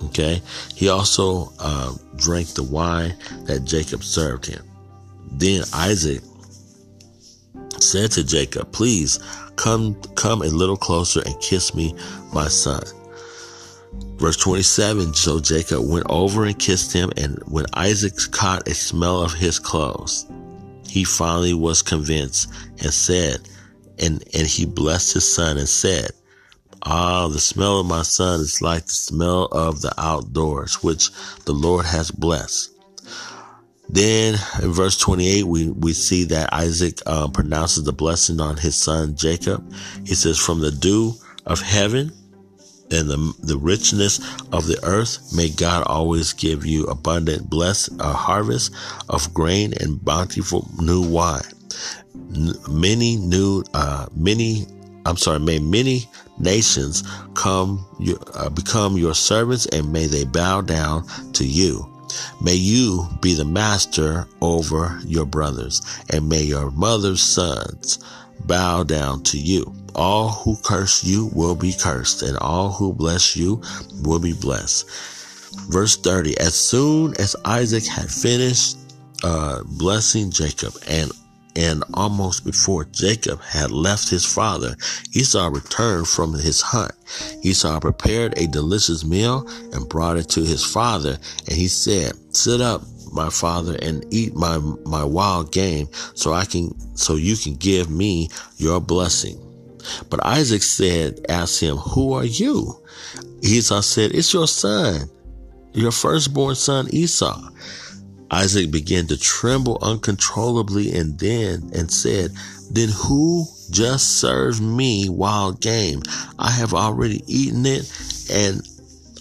[0.05, 0.41] Okay.
[0.75, 4.63] He also uh, drank the wine that Jacob served him.
[5.31, 6.21] Then Isaac
[7.79, 9.19] said to Jacob, Please
[9.55, 11.95] come, come a little closer and kiss me,
[12.33, 12.83] my son.
[14.17, 19.21] Verse 27 So Jacob went over and kissed him, and when Isaac caught a smell
[19.21, 20.25] of his clothes,
[20.87, 23.47] he finally was convinced and said,
[23.99, 26.11] and, and he blessed his son and said,
[26.83, 31.09] Ah, the smell of my son is like the smell of the outdoors, which
[31.45, 32.71] the Lord has blessed.
[33.89, 38.75] Then in verse 28, we, we see that Isaac um, pronounces the blessing on his
[38.75, 39.73] son Jacob.
[40.05, 41.13] He says, From the dew
[41.45, 42.11] of heaven
[42.91, 44.19] and the, the richness
[44.51, 48.73] of the earth, may God always give you abundant bless a harvest
[49.09, 51.41] of grain and bountiful new wine.
[52.69, 54.67] Many new, uh, many,
[55.09, 56.07] I'm sorry, may many
[56.37, 57.03] nations
[57.33, 57.85] come,
[58.35, 61.89] uh, become your servants and may they bow down to you.
[62.41, 67.99] May you be the master over your brothers, and may your mother's sons
[68.45, 69.73] bow down to you.
[69.95, 73.61] All who curse you will be cursed, and all who bless you
[74.03, 74.89] will be blessed.
[75.69, 78.77] Verse 30 As soon as Isaac had finished
[79.23, 81.11] uh, blessing Jacob and
[81.55, 84.75] and almost before Jacob had left his father,
[85.13, 86.91] Esau returned from his hunt.
[87.43, 92.61] Esau prepared a delicious meal and brought it to his father, and he said, Sit
[92.61, 97.55] up, my father, and eat my, my wild game so I can, so you can
[97.55, 99.39] give me your blessing.
[100.09, 102.81] But Isaac said, asked him, Who are you?
[103.41, 105.09] Esau said, It's your son,
[105.73, 107.49] your firstborn son Esau.
[108.31, 112.31] Isaac began to tremble uncontrollably and then and said,
[112.71, 116.01] Then who just served me wild game?
[116.37, 117.91] I have already eaten it
[118.31, 118.61] and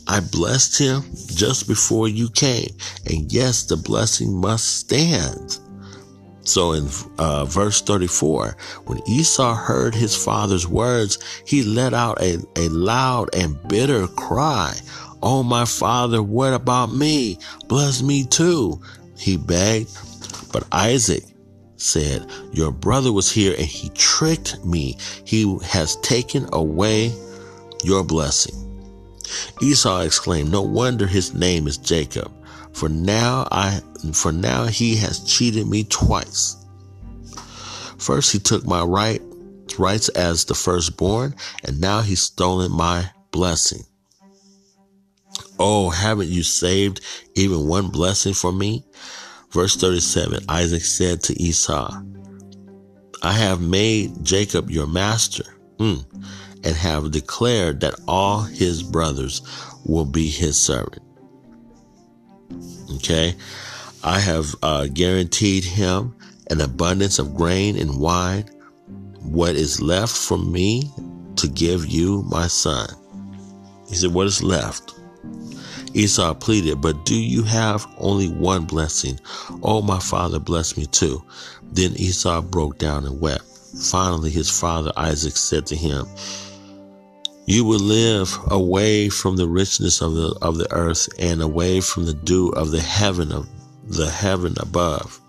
[0.07, 2.71] I blessed him just before you came.
[3.07, 5.59] And yes, the blessing must stand.
[6.49, 6.89] So in
[7.19, 8.57] uh, verse 34,
[8.87, 14.75] when Esau heard his father's words, he let out a, a loud and bitter cry.
[15.23, 17.39] Oh, my father, what about me?
[17.67, 18.81] Bless me too,
[19.19, 19.91] he begged.
[20.53, 21.25] But Isaac
[21.77, 24.97] said, Your brother was here and he tricked me.
[25.25, 27.13] He has taken away
[27.85, 28.65] your blessing.
[29.61, 32.33] Esau exclaimed, No wonder his name is Jacob,
[32.73, 33.81] for now I
[34.13, 36.57] for now he has cheated me twice.
[37.99, 39.21] First he took my right
[39.79, 43.85] rights as the firstborn, and now he's stolen my blessing.
[45.59, 47.01] Oh, haven't you saved
[47.35, 48.85] even one blessing for me?
[49.51, 52.03] Verse 37 Isaac said to Esau,
[53.23, 55.45] I have made Jacob your master
[55.79, 56.05] mm,
[56.65, 59.43] and have declared that all his brothers
[59.85, 61.03] will be his servant.
[62.97, 63.35] Okay.
[64.05, 66.15] I have uh, guaranteed him
[66.51, 68.45] an abundance of grain and wine,
[69.21, 70.91] what is left for me
[71.37, 72.89] to give you, my son.
[73.89, 74.98] He said, What is left?
[75.95, 79.19] Esau pleaded, But do you have only one blessing?
[79.63, 81.23] Oh, my father, bless me too.
[81.73, 83.45] Then Esau broke down and wept.
[83.83, 86.07] Finally, his father Isaac said to him,
[87.47, 92.07] You will live away from the richness of the, of the earth and away from
[92.07, 93.49] the dew of the heaven of
[93.87, 95.21] the heaven above.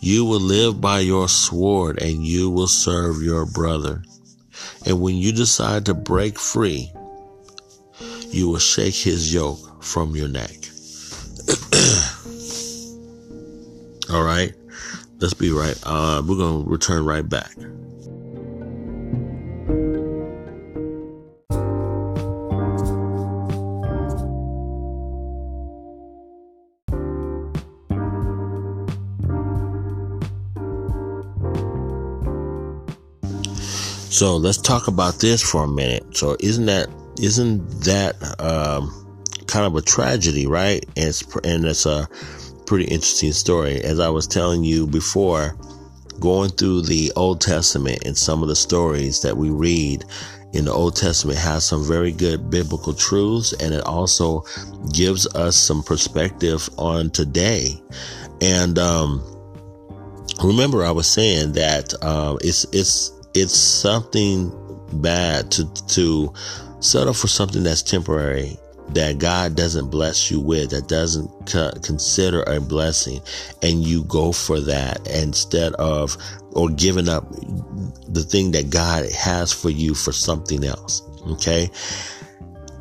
[0.00, 4.02] You will live by your sword and you will serve your brother.
[4.84, 6.92] And when you decide to break free,
[8.30, 10.50] you will shake his yoke from your neck.
[14.10, 14.52] All right,
[15.18, 15.78] let's be right.
[15.84, 17.52] Uh, we're going to return right back.
[34.16, 36.16] So let's talk about this for a minute.
[36.16, 36.88] So isn't that
[37.20, 39.06] isn't that um,
[39.46, 40.84] kind of a tragedy, right?
[40.96, 42.08] And it's, and it's a
[42.66, 43.80] pretty interesting story.
[43.82, 45.56] As I was telling you before,
[46.20, 50.04] going through the Old Testament and some of the stories that we read
[50.52, 54.44] in the Old Testament has some very good biblical truths and it also
[54.92, 57.80] gives us some perspective on today.
[58.40, 59.22] And, um,
[60.42, 64.52] remember I was saying that, um, it's, it's, it's something
[64.94, 66.32] bad to, to
[66.86, 68.56] settle for something that's temporary
[68.90, 71.28] that God doesn't bless you with, that doesn't
[71.82, 73.20] consider a blessing,
[73.62, 76.16] and you go for that instead of
[76.52, 77.28] or giving up
[78.08, 81.02] the thing that God has for you for something else.
[81.32, 81.68] Okay.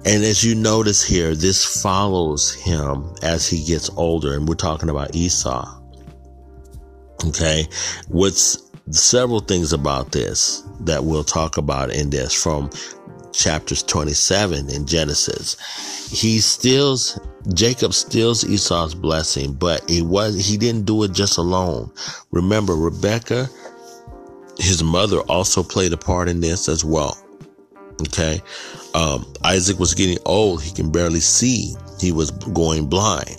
[0.05, 4.89] And as you notice here, this follows him as he gets older, and we're talking
[4.89, 5.81] about Esau.
[7.25, 7.67] Okay.
[8.09, 12.69] What's several things about this that we'll talk about in this from
[13.35, 15.57] chapters 27 in Genesis.
[16.09, 17.19] He steals,
[17.53, 21.91] Jacob steals Esau's blessing, but it was, he didn't do it just alone.
[22.31, 23.49] Remember, Rebecca,
[24.57, 27.17] his mother also played a part in this as well.
[28.01, 28.41] Okay.
[28.93, 30.63] Um, Isaac was getting old.
[30.63, 31.75] He can barely see.
[31.99, 33.37] He was going blind.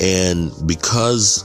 [0.00, 1.44] And because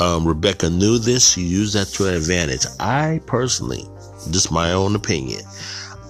[0.00, 2.66] um, Rebecca knew this, she used that to her advantage.
[2.80, 3.84] I personally,
[4.30, 5.42] just my own opinion,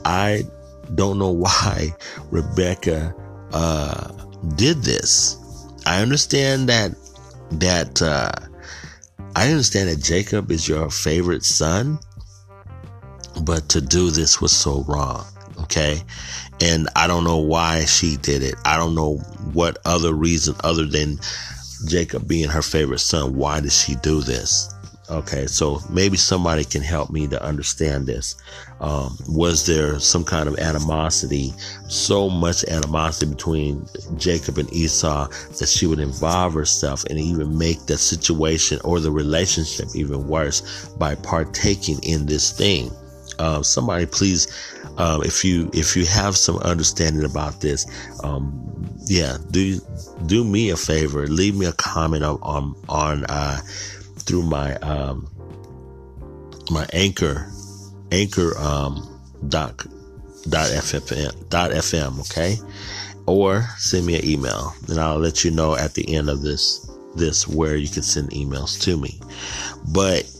[0.04, 0.44] I
[0.94, 1.94] don't know why
[2.30, 3.14] Rebecca
[3.52, 4.12] uh,
[4.56, 5.36] did this.
[5.86, 6.94] I understand that
[7.52, 8.32] that uh,
[9.34, 11.98] I understand that Jacob is your favorite son,
[13.42, 15.24] but to do this was so wrong.
[15.62, 16.02] Okay,
[16.60, 18.54] and I don't know why she did it.
[18.64, 19.16] I don't know
[19.52, 21.18] what other reason other than
[21.86, 23.36] Jacob being her favorite son.
[23.36, 24.72] Why did she do this?
[25.10, 28.36] Okay, so maybe somebody can help me to understand this.
[28.80, 31.54] Um, was there some kind of animosity,
[31.88, 33.86] so much animosity between
[34.18, 35.28] Jacob and Esau
[35.58, 40.90] that she would involve herself and even make the situation or the relationship even worse
[40.98, 42.90] by partaking in this thing?
[43.38, 44.46] Uh, somebody please,
[44.98, 47.86] um, if you if you have some understanding about this,
[48.24, 48.52] um,
[49.06, 49.80] yeah, do
[50.26, 53.60] do me a favor, leave me a comment on on, on uh,
[54.28, 55.26] through my um,
[56.70, 57.50] my anchor
[58.12, 59.18] anchor um,
[59.48, 59.78] dot
[60.48, 62.56] dot fm dot fm okay?
[63.26, 66.90] Or send me an email and i'll let you know at the end of this
[67.14, 69.18] this where you can send emails to me.
[69.92, 70.30] But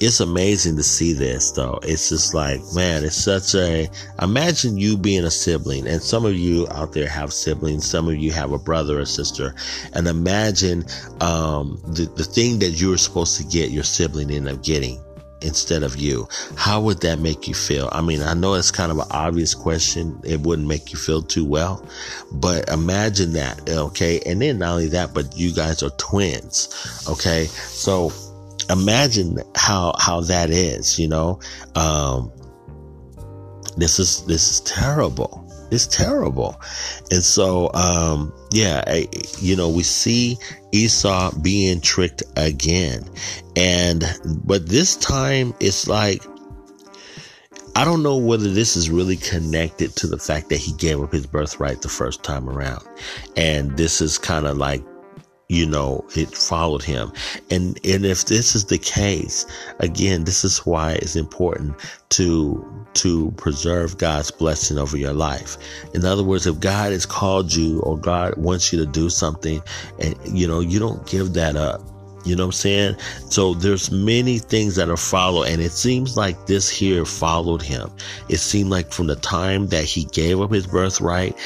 [0.00, 1.80] it's amazing to see this though.
[1.82, 3.88] It's just like, man, it's such a,
[4.22, 7.86] imagine you being a sibling and some of you out there have siblings.
[7.86, 9.54] Some of you have a brother or sister
[9.94, 10.84] and imagine,
[11.20, 15.02] um, the, the thing that you were supposed to get your sibling end up getting
[15.40, 16.28] instead of you.
[16.56, 17.88] How would that make you feel?
[17.92, 20.20] I mean, I know it's kind of an obvious question.
[20.24, 21.86] It wouldn't make you feel too well,
[22.32, 23.68] but imagine that.
[23.68, 24.20] Okay.
[24.26, 27.04] And then not only that, but you guys are twins.
[27.08, 27.44] Okay.
[27.44, 28.12] So,
[28.70, 31.40] imagine how how that is you know?
[31.74, 32.32] Um
[33.76, 35.44] this is this is terrible.
[35.70, 36.60] It's terrible.
[37.10, 39.08] And so um yeah I,
[39.40, 40.38] you know we see
[40.72, 43.08] esau being tricked again.
[43.56, 44.04] And
[44.44, 46.22] but this time it's like
[47.78, 51.12] I don't know whether this is really connected to the fact that he gave up
[51.12, 52.84] his birthright the first time around.
[53.36, 54.82] And this is kind of like
[55.48, 57.10] you know, it followed him.
[57.50, 59.46] And, and if this is the case,
[59.78, 61.74] again, this is why it's important
[62.10, 65.56] to, to preserve God's blessing over your life.
[65.94, 69.62] In other words, if God has called you or God wants you to do something
[69.98, 71.80] and, you know, you don't give that up.
[72.24, 72.96] You know what I'm saying?
[73.30, 77.90] So there's many things that are followed, and it seems like this here followed him.
[78.28, 81.38] It seemed like from the time that he gave up his birthright,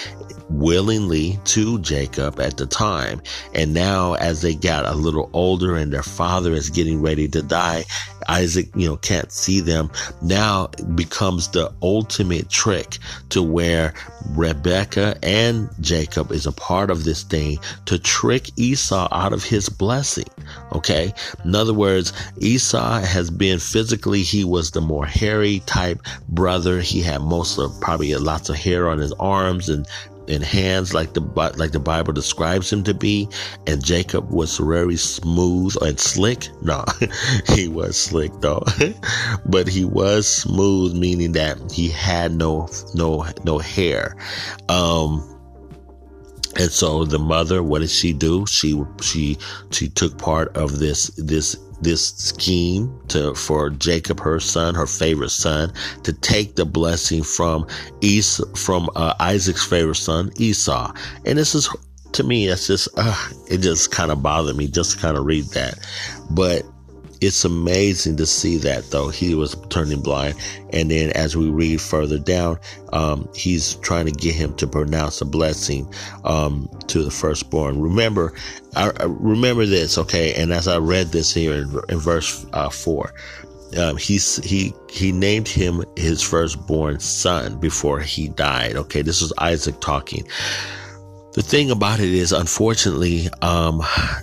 [0.49, 3.23] willingly to Jacob at the time.
[3.55, 7.43] And now, as they got a little older and their father is getting ready to
[7.43, 7.85] die,
[8.29, 9.91] Isaac, you know, can't see them.
[10.21, 12.99] Now becomes the ultimate trick
[13.31, 13.95] to where
[14.31, 19.69] Rebecca and Jacob is a part of this thing to trick Esau out of his
[19.69, 20.29] blessing.
[20.73, 21.13] Okay.
[21.45, 26.81] In other words, Esau has been physically, he was the more hairy type brother.
[26.81, 29.87] He had most of probably lots of hair on his arms and
[30.27, 31.21] in hands like the
[31.57, 33.29] like the Bible describes him to be,
[33.67, 36.49] and Jacob was very smooth and slick.
[36.63, 36.85] No,
[37.49, 38.63] he was slick though,
[39.47, 44.17] but he was smooth, meaning that he had no no no hair.
[44.69, 45.29] Um,
[46.57, 48.47] and so the mother, what did she do?
[48.47, 49.39] She she
[49.71, 55.31] she took part of this this this scheme to for Jacob, her son, her favorite
[55.31, 55.73] son,
[56.05, 57.67] to take the blessing from
[58.01, 60.93] Esau, from uh, Isaac's favorite son, Esau.
[61.27, 61.69] And this is
[62.13, 65.25] to me, it's just uh, it just kind of bothered me just to kind of
[65.25, 65.79] read that.
[66.31, 66.63] But
[67.23, 69.09] it's amazing to see that though.
[69.09, 70.35] He was turning blind.
[70.73, 72.59] And then as we read further down
[72.93, 75.93] um, he's trying to get him to pronounce a blessing
[76.25, 77.81] um, to the firstborn.
[77.81, 78.33] Remember
[78.77, 80.35] I, I remember this okay?
[80.35, 83.13] And as i read this here in, in verse uh, 4
[83.79, 89.03] um, he's he he named him his firstborn son before he died okay?
[89.03, 90.27] This is isaac talking.
[91.35, 93.83] The thing about it is unfortunately um,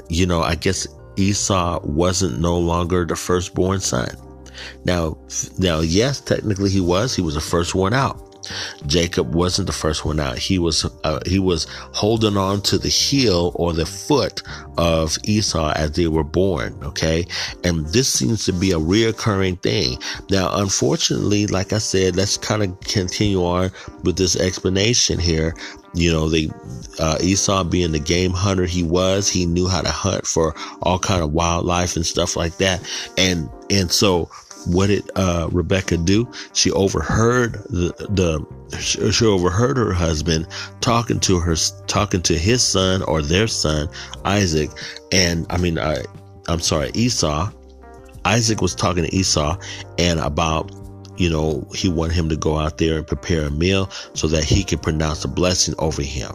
[0.10, 0.88] you know i guess
[1.20, 4.10] Esau wasn't no longer the firstborn son.
[4.86, 5.18] Now,
[5.58, 7.16] now, yes, technically he was.
[7.16, 8.29] He was the first one out.
[8.88, 10.38] Jacob wasn't the first one out.
[10.38, 14.42] He was uh, he was holding on to the heel or the foot
[14.78, 16.78] of Esau as they were born.
[16.84, 17.26] Okay,
[17.64, 19.98] and this seems to be a reoccurring thing.
[20.30, 23.72] Now, unfortunately, like I said, let's kind of continue on
[24.04, 25.54] with this explanation here.
[25.96, 26.52] You know, the
[27.00, 31.00] uh, Esau being the game hunter he was, he knew how to hunt for all
[31.00, 32.88] kind of wildlife and stuff like that,
[33.18, 34.30] and and so
[34.66, 36.28] what did uh, Rebecca do?
[36.54, 38.46] She overheard the, the
[38.80, 40.48] she overheard her husband
[40.82, 41.56] talking to her
[41.88, 43.90] talking to his son or their son
[44.26, 44.70] Isaac,
[45.12, 46.04] and I mean I
[46.48, 47.52] I'm sorry Esau.
[48.26, 49.58] Isaac was talking to Esau
[49.98, 50.72] and about
[51.18, 54.44] you know he wanted him to go out there and prepare a meal so that
[54.44, 56.32] he could pronounce a blessing over him.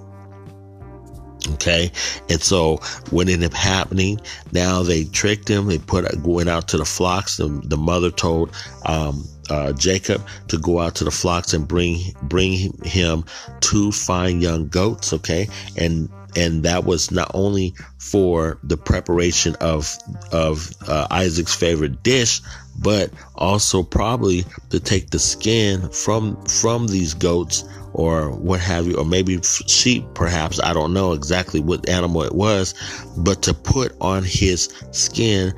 [1.52, 1.90] Okay.
[2.28, 2.76] And so
[3.10, 4.20] what ended up happening,
[4.52, 5.66] now they tricked him.
[5.66, 7.36] They put, went out to the flocks.
[7.36, 8.54] The, the mother told,
[8.86, 13.24] um, uh, Jacob to go out to the flocks and bring, bring him
[13.60, 15.12] two fine young goats.
[15.12, 15.48] Okay.
[15.76, 19.96] And, and that was not only for the preparation of,
[20.32, 22.40] of, uh, Isaac's favorite dish,
[22.76, 27.64] but also probably to take the skin from, from these goats
[27.94, 30.60] or what have you, or maybe sheep, perhaps.
[30.62, 32.74] I don't know exactly what animal it was,
[33.16, 35.54] but to put on his skin,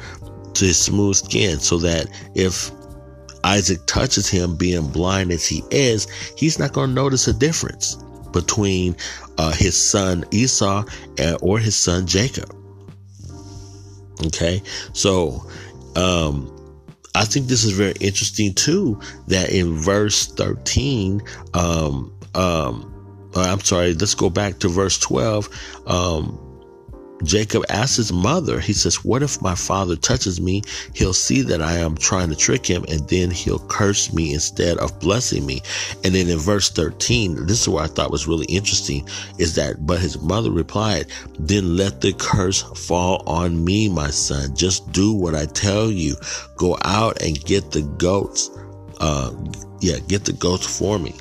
[0.55, 2.71] to his smooth skin, so that if
[3.45, 6.07] Isaac touches him, being blind as he is,
[6.37, 7.97] he's not going to notice a difference
[8.33, 8.97] between
[9.39, 10.85] uh, his son Esau
[11.19, 12.55] and, or his son Jacob.
[14.27, 14.63] Okay,
[14.95, 15.47] so
[15.95, 16.51] um,
[17.15, 18.99] I think this is very interesting too.
[19.29, 21.21] That in verse thirteen,
[21.53, 22.93] um, um,
[23.35, 25.49] uh, I'm sorry, let's go back to verse 12.
[25.87, 26.43] Um,
[27.25, 30.63] Jacob asked his mother, he says, What if my father touches me?
[30.95, 34.77] He'll see that I am trying to trick him, and then he'll curse me instead
[34.79, 35.63] of blessing me.
[36.05, 39.09] And then in verse 13, this is what I thought was really interesting
[39.39, 41.07] is that, but his mother replied,
[41.39, 44.55] Then let the curse fall on me, my son.
[44.55, 46.17] Just do what I tell you.
[46.57, 48.51] Go out and get the goats.
[49.01, 49.33] Uh,
[49.81, 51.15] yeah, get the goats for me.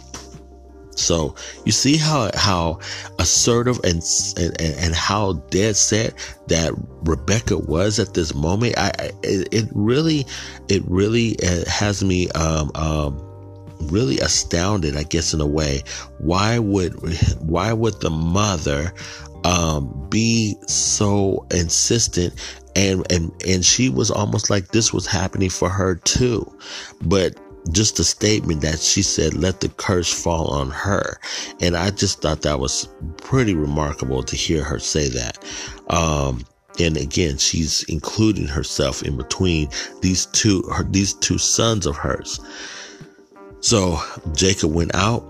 [0.96, 1.36] So
[1.66, 2.80] you see how how
[3.20, 4.04] assertive and
[4.38, 6.14] and, and how dead set
[6.48, 6.74] that
[7.04, 8.78] Rebecca was at this moment.
[8.78, 10.26] I, it really
[10.70, 13.22] it really uh, has me um, um,
[13.92, 14.96] really astounded.
[14.96, 15.84] I guess in a way,
[16.20, 16.94] why would
[17.40, 18.94] why would the mother
[19.44, 22.34] um, be so insistent
[22.76, 26.52] and and and she was almost like this was happening for her too
[27.02, 27.38] but
[27.72, 31.20] just a statement that she said, let the curse fall on her.
[31.62, 32.88] And I just thought that was
[33.18, 35.44] pretty remarkable to hear her say that.
[35.90, 36.46] Um,
[36.80, 39.70] and again, she's including herself in between
[40.02, 42.40] these two, her, these two sons of hers.
[43.62, 44.00] So
[44.34, 45.24] Jacob went out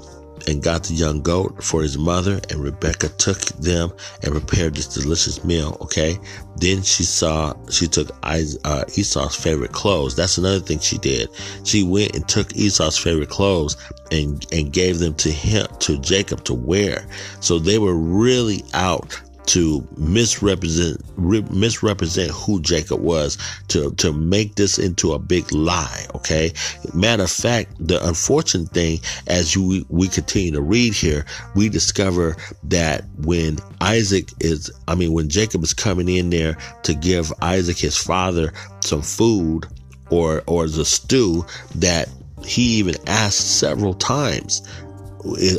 [0.48, 3.92] and got the young goat for his mother, and Rebecca took them
[4.24, 5.78] and prepared this delicious meal.
[5.82, 6.18] Okay.
[6.58, 10.16] Then she saw, she took uh, Esau's favorite clothes.
[10.16, 11.30] That's another thing she did.
[11.64, 13.76] She went and took Esau's favorite clothes
[14.12, 17.06] and, and gave them to him, to Jacob to wear.
[17.42, 23.38] So they were really out to misrepresent misrepresent who Jacob was
[23.68, 26.52] to to make this into a big lie okay?
[26.94, 31.26] Matter of fact the unfortunate thing as you, we continue to read here
[31.56, 36.94] we discover that when Isaac is I mean when Jacob is coming in there to
[36.94, 39.68] give Isaac his father some food
[40.10, 42.10] or or the stew that
[42.46, 44.62] he even asked several times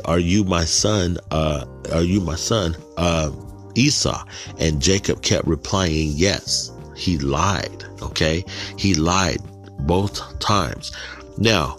[0.04, 3.30] are you my son uh are you my son uh
[3.76, 4.24] Esau.
[4.58, 6.72] And Jacob kept replying, yes.
[6.96, 7.84] He lied.
[8.02, 8.44] Okay.
[8.76, 9.38] He lied
[9.80, 10.92] both times.
[11.38, 11.78] Now,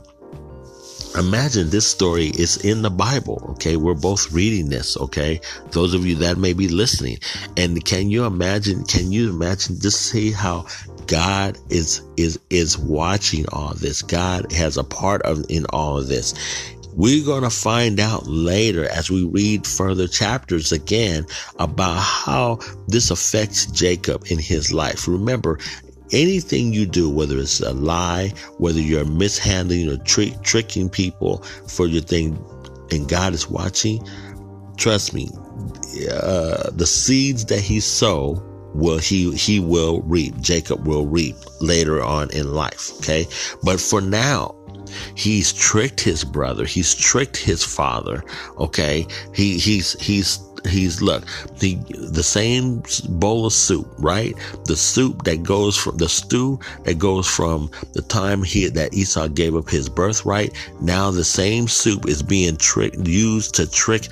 [1.18, 3.44] imagine this story is in the Bible.
[3.52, 3.78] Okay.
[3.78, 4.96] We're both reading this.
[4.98, 5.42] Okay.
[5.72, 7.18] Those of you that may be listening.
[7.58, 10.68] And can you imagine, can you imagine just see how
[11.08, 14.02] God is, is, is watching all this.
[14.02, 16.34] God has a part of in all of this.
[16.98, 21.28] We're going to find out later as we read further chapters again
[21.60, 25.08] about how this affects Jacob in his life.
[25.08, 25.60] Remember,
[26.12, 31.86] anything you do, whether it's a lie, whether you're mishandling or trick, tricking people for
[31.86, 32.44] your thing,
[32.90, 34.04] and God is watching,
[34.76, 35.30] trust me,
[36.12, 38.42] uh, the seeds that he sowed
[38.74, 43.26] will he he will reap jacob will reap later on in life okay
[43.64, 44.54] but for now
[45.16, 46.66] He's tricked his brother.
[46.66, 48.24] He's tricked his father.
[48.58, 49.08] Okay.
[49.34, 51.26] He, he's, he's, he's look
[51.60, 51.76] the
[52.12, 54.36] the same bowl of soup right
[54.66, 59.28] the soup that goes from the stew that goes from the time he that esau
[59.28, 64.08] gave up his birthright now the same soup is being tricked used to trick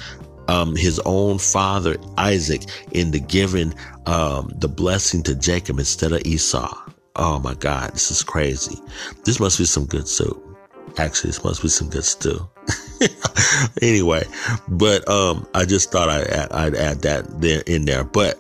[0.47, 3.73] um, his own father isaac into giving
[4.05, 6.71] um, the blessing to jacob instead of esau
[7.15, 8.77] oh my god this is crazy
[9.23, 10.44] this must be some good soup
[10.97, 12.47] Actually, this must be some good stew.
[13.81, 14.23] anyway,
[14.67, 18.03] but um, I just thought I'd add, I'd add that there in there.
[18.03, 18.39] But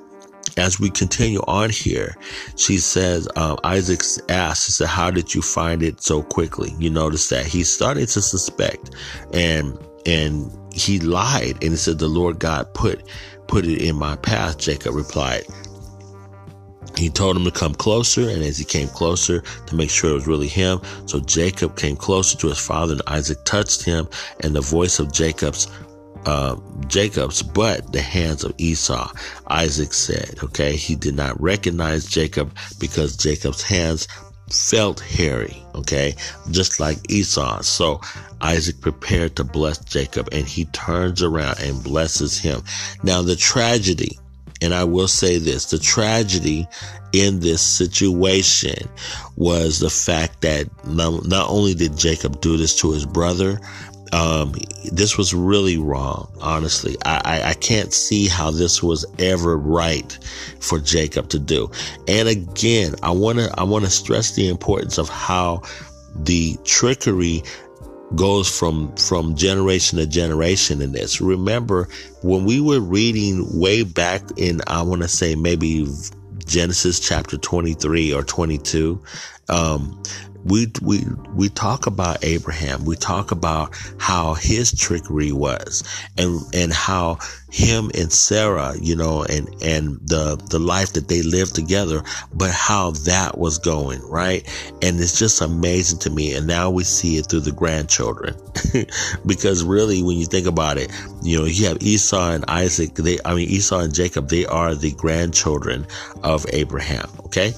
[0.57, 2.15] as we continue on here,
[2.55, 6.73] she says, um, Isaac asks, he said, how did you find it so quickly?
[6.79, 8.91] You notice that he's starting to suspect
[9.33, 13.03] and, and he lied and he said, the Lord God put,
[13.47, 14.57] put it in my path.
[14.57, 15.45] Jacob replied,
[16.97, 20.13] he told him to come closer, and as he came closer to make sure it
[20.13, 24.07] was really him, so Jacob came closer to his father, and Isaac touched him,
[24.41, 25.67] and the voice of Jacob's
[26.25, 26.55] uh,
[26.87, 29.11] Jacob's, but the hands of Esau.
[29.47, 34.07] Isaac said, okay, he did not recognize Jacob because Jacob's hands
[34.51, 36.15] felt hairy, okay,
[36.51, 37.61] just like Esau.
[37.61, 38.01] So
[38.41, 42.63] Isaac prepared to bless Jacob and he turns around and blesses him.
[43.03, 44.17] Now, the tragedy
[44.61, 46.67] and I will say this the tragedy
[47.13, 48.89] in this situation
[49.37, 53.59] was the fact that not, not only did Jacob do this to his brother,
[54.11, 54.53] um,
[54.91, 56.95] this was really wrong, honestly.
[57.05, 60.17] I, I, I, can't see how this was ever right
[60.59, 61.69] for Jacob to do.
[62.07, 65.63] And again, I want to, I want to stress the importance of how
[66.15, 67.43] the trickery
[68.13, 71.19] goes from from generation to generation in this.
[71.19, 71.87] Remember
[72.21, 75.87] when we were reading way back in I want to say maybe
[76.45, 79.01] Genesis chapter 23 or 22
[79.49, 80.01] um
[80.45, 82.85] we we we talk about Abraham.
[82.85, 85.83] We talk about how his trickery was,
[86.17, 87.17] and and how
[87.51, 92.51] him and Sarah, you know, and and the the life that they lived together, but
[92.51, 94.43] how that was going, right?
[94.83, 96.35] And it's just amazing to me.
[96.35, 98.35] And now we see it through the grandchildren,
[99.25, 100.91] because really, when you think about it,
[101.23, 102.93] you know, you have Esau and Isaac.
[102.93, 104.29] They, I mean, Esau and Jacob.
[104.29, 105.87] They are the grandchildren
[106.23, 107.09] of Abraham.
[107.25, 107.53] Okay.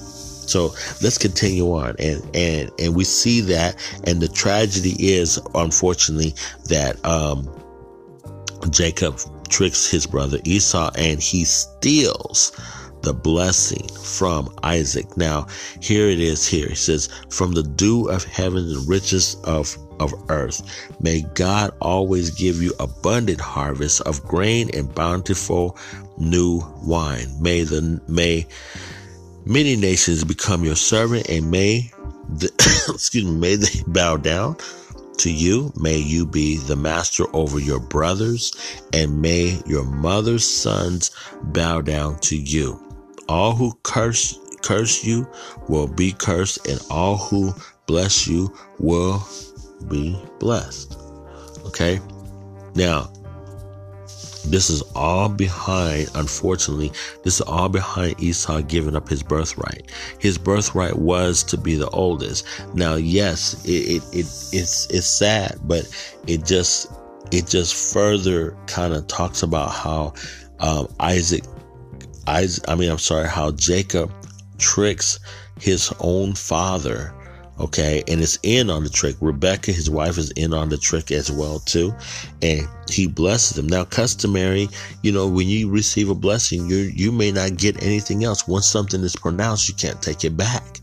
[0.48, 6.34] So let's continue on, and and and we see that, and the tragedy is, unfortunately,
[6.68, 7.48] that um,
[8.70, 12.52] Jacob tricks his brother Esau, and he steals
[13.02, 15.16] the blessing from Isaac.
[15.16, 15.46] Now,
[15.80, 16.46] here it is.
[16.46, 20.62] Here he says, "From the dew of heaven and riches of of earth,
[21.00, 25.76] may God always give you abundant harvest of grain and bountiful
[26.16, 27.36] new wine.
[27.40, 28.46] May the may."
[29.48, 31.90] Many nations become your servant, and may
[32.28, 32.52] the,
[32.92, 34.58] excuse me, may they bow down
[35.20, 35.72] to you.
[35.74, 38.52] May you be the master over your brothers,
[38.92, 41.12] and may your mother's sons
[41.44, 42.78] bow down to you.
[43.26, 45.26] All who curse curse you
[45.66, 47.54] will be cursed, and all who
[47.86, 49.26] bless you will
[49.88, 50.94] be blessed.
[51.64, 52.00] Okay.
[52.74, 53.10] Now,
[54.44, 59.90] this is all behind, unfortunately, this is all behind Esau giving up his birthright.
[60.18, 62.46] His birthright was to be the oldest.
[62.74, 65.88] Now, yes, it, it, it it's it's sad, but
[66.26, 66.90] it just
[67.30, 70.14] it just further kind of talks about how
[70.60, 71.44] um, Isaac,
[72.26, 74.10] Isaac, I mean, I'm sorry, how Jacob
[74.58, 75.18] tricks
[75.60, 77.14] his own father
[77.60, 78.02] Okay.
[78.08, 79.16] And it's in on the trick.
[79.20, 81.94] Rebecca, his wife, is in on the trick as well, too.
[82.42, 84.68] And he blesses them Now, customary,
[85.02, 88.46] you know, when you receive a blessing, you you may not get anything else.
[88.46, 90.80] Once something is pronounced, you can't take it back.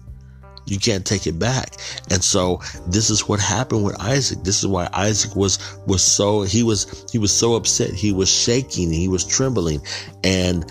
[0.67, 1.75] You can't take it back.
[2.09, 4.43] And so this is what happened with Isaac.
[4.43, 7.91] This is why Isaac was was so he was he was so upset.
[7.91, 9.81] He was shaking, he was trembling.
[10.23, 10.65] And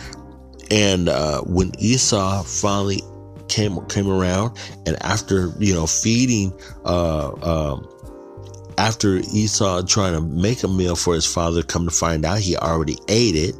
[0.71, 3.03] and uh, when Esau finally
[3.55, 6.53] came came around, and after you know feeding,
[6.85, 7.89] uh, um,
[8.79, 12.57] after Esau trying to make a meal for his father, come to find out he
[12.57, 13.55] already ate it.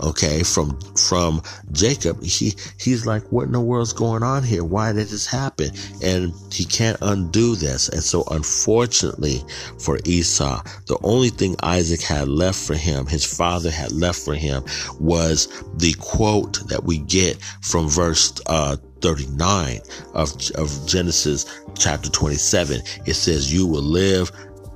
[0.00, 1.42] Okay, from from
[1.72, 4.62] Jacob, he he's like, what in the world's going on here?
[4.62, 5.70] Why did this happen?
[6.02, 7.88] And he can't undo this.
[7.88, 9.42] And so, unfortunately
[9.78, 14.34] for Esau, the only thing Isaac had left for him, his father had left for
[14.34, 14.64] him,
[15.00, 19.80] was the quote that we get from verse uh, 39
[20.14, 22.80] of, of Genesis chapter 27.
[23.06, 24.30] It says, You will live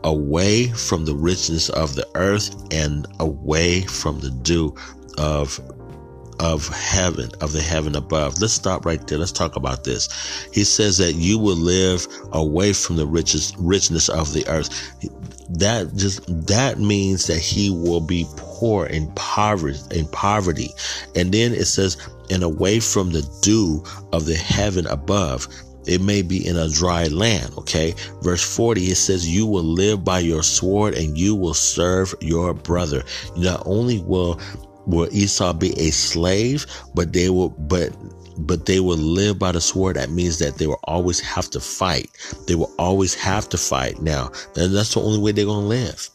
[0.05, 4.75] away from the richness of the earth and away from the dew
[5.19, 5.61] of
[6.41, 8.41] of heaven, of the heaven above.
[8.41, 9.19] Let's stop right there.
[9.19, 10.09] Let's talk about this.
[10.53, 14.69] He says that you will live away from the richest richness of the earth.
[15.49, 20.71] That just that means that he will be poor in poverty in poverty.
[21.15, 21.97] And then it says,
[22.31, 25.49] and away from the dew of the heaven above.
[25.87, 27.95] It may be in a dry land, okay?
[28.23, 32.55] Verse 40, it says, You will live by your sword and you will serve your
[32.55, 33.05] brother.
[33.37, 34.41] Not only will
[34.87, 37.95] will Esau be a slave, but they will but
[38.39, 39.97] but they will live by the sword.
[39.97, 42.11] That means that they will always have to fight.
[42.47, 44.31] They will always have to fight now.
[44.55, 46.11] That's the only way they're gonna live.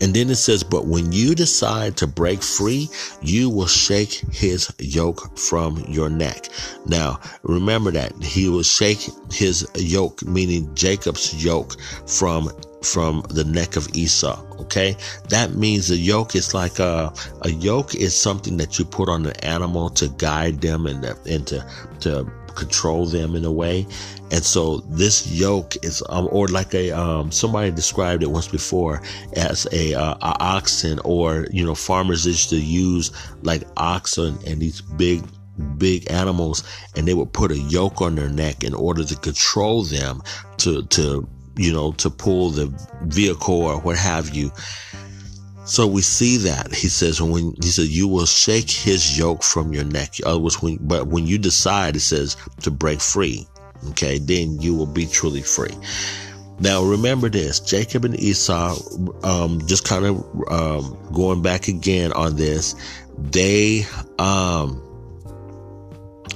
[0.00, 2.88] And then it says, But when you decide to break free,
[3.22, 6.48] you will shake his yoke from your neck.
[6.86, 12.50] Now, remember that he will shake his yoke, meaning Jacob's yoke, from
[12.82, 14.40] from the neck of Esau.
[14.60, 14.96] Okay,
[15.28, 17.12] that means a yoke is like a
[17.42, 21.46] a yoke is something that you put on an animal to guide them and and
[21.46, 21.66] to
[22.00, 23.86] to control them in a way.
[24.32, 29.02] And so this yoke is, um, or like a, um, somebody described it once before
[29.34, 34.60] as a, uh, a oxen or, you know, farmers used to use like oxen and
[34.60, 35.22] these big
[35.78, 36.62] big animals
[36.96, 40.22] and they would put a yoke on their neck in order to control them
[40.58, 41.26] to to
[41.56, 42.66] you know to pull the
[43.04, 44.52] vehicle or what have you
[45.66, 49.72] so we see that he says when he said you will shake his yoke from
[49.72, 50.14] your neck.
[50.24, 53.46] other words, when but when you decide, it says to break free.
[53.90, 55.74] Okay, then you will be truly free.
[56.60, 58.76] Now remember this: Jacob and Esau,
[59.24, 62.76] um, just kind of um, going back again on this.
[63.18, 63.86] They,
[64.20, 64.80] um,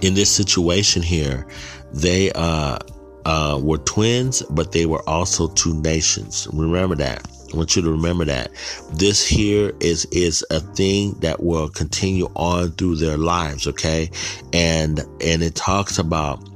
[0.02, 1.46] in this situation here,
[1.92, 2.78] they uh,
[3.24, 6.48] uh, were twins, but they were also two nations.
[6.52, 7.26] Remember that.
[7.52, 8.50] I want you to remember that
[8.92, 14.10] this here is is a thing that will continue on through their lives, okay?
[14.52, 16.48] And and it talks about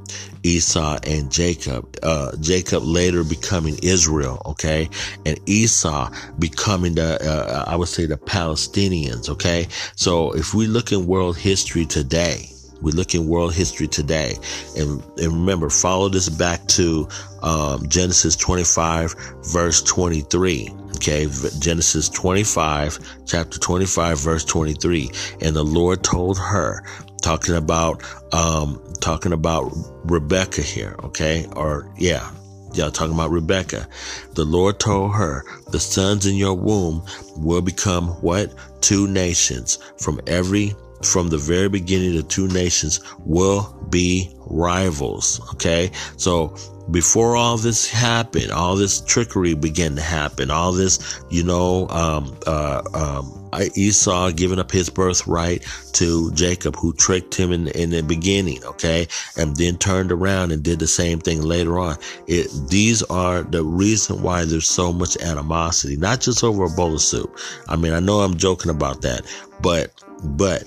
[0.45, 1.99] Esau and Jacob.
[2.03, 4.89] Uh, Jacob later becoming Israel, okay,
[5.27, 9.67] and Esau becoming the uh, I would say the Palestinians, okay.
[9.97, 12.51] So if we look in world history today,
[12.83, 14.37] we look in world history today,
[14.77, 17.09] and, and remember, follow this back to
[17.43, 20.71] um, Genesis 25, verse 23.
[20.97, 21.27] Okay,
[21.59, 25.11] Genesis 25, chapter 25, verse 23.
[25.43, 26.85] And the Lord told her,
[27.25, 28.03] talking about
[28.35, 29.73] um, talking about
[30.05, 30.95] Rebecca here.
[31.05, 32.31] Okay, or yeah,
[32.75, 33.89] y'all talking about Rebecca.
[34.35, 37.03] The Lord told her, the sons in your womb
[37.37, 38.55] will become what?
[38.83, 39.79] Two nations.
[39.99, 45.41] From every from the very beginning, the two nations will be rivals.
[45.55, 45.91] Okay.
[46.17, 46.55] So
[46.91, 52.37] before all this happened, all this trickery began to happen, all this, you know, um,
[52.47, 53.41] uh, um,
[53.75, 59.07] Esau giving up his birthright to Jacob, who tricked him in, in the beginning, okay,
[59.37, 61.97] and then turned around and did the same thing later on.
[62.27, 66.95] It, these are the reason why there's so much animosity, not just over a bowl
[66.95, 67.39] of soup.
[67.69, 69.23] I mean, I know I'm joking about that,
[69.63, 70.65] but, but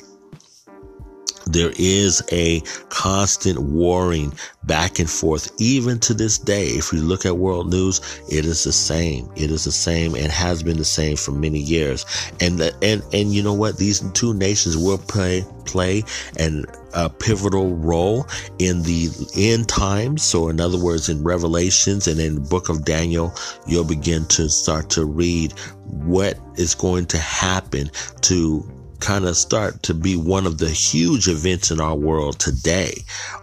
[1.50, 4.34] there is a constant warring
[4.64, 6.68] back and forth, even to this day.
[6.68, 9.30] If you look at world news, it is the same.
[9.36, 12.06] It is the same and has been the same for many years.
[12.42, 13.78] And and and you know what?
[13.78, 16.04] These two nations will play play
[16.38, 18.26] an a pivotal role
[18.58, 20.24] in the end times.
[20.24, 23.34] So, in other words, in Revelations and in the book of Daniel,
[23.68, 25.52] you'll begin to start to read
[25.86, 27.92] what is going to happen
[28.22, 28.66] to
[29.00, 32.94] kind of start to be one of the huge events in our world today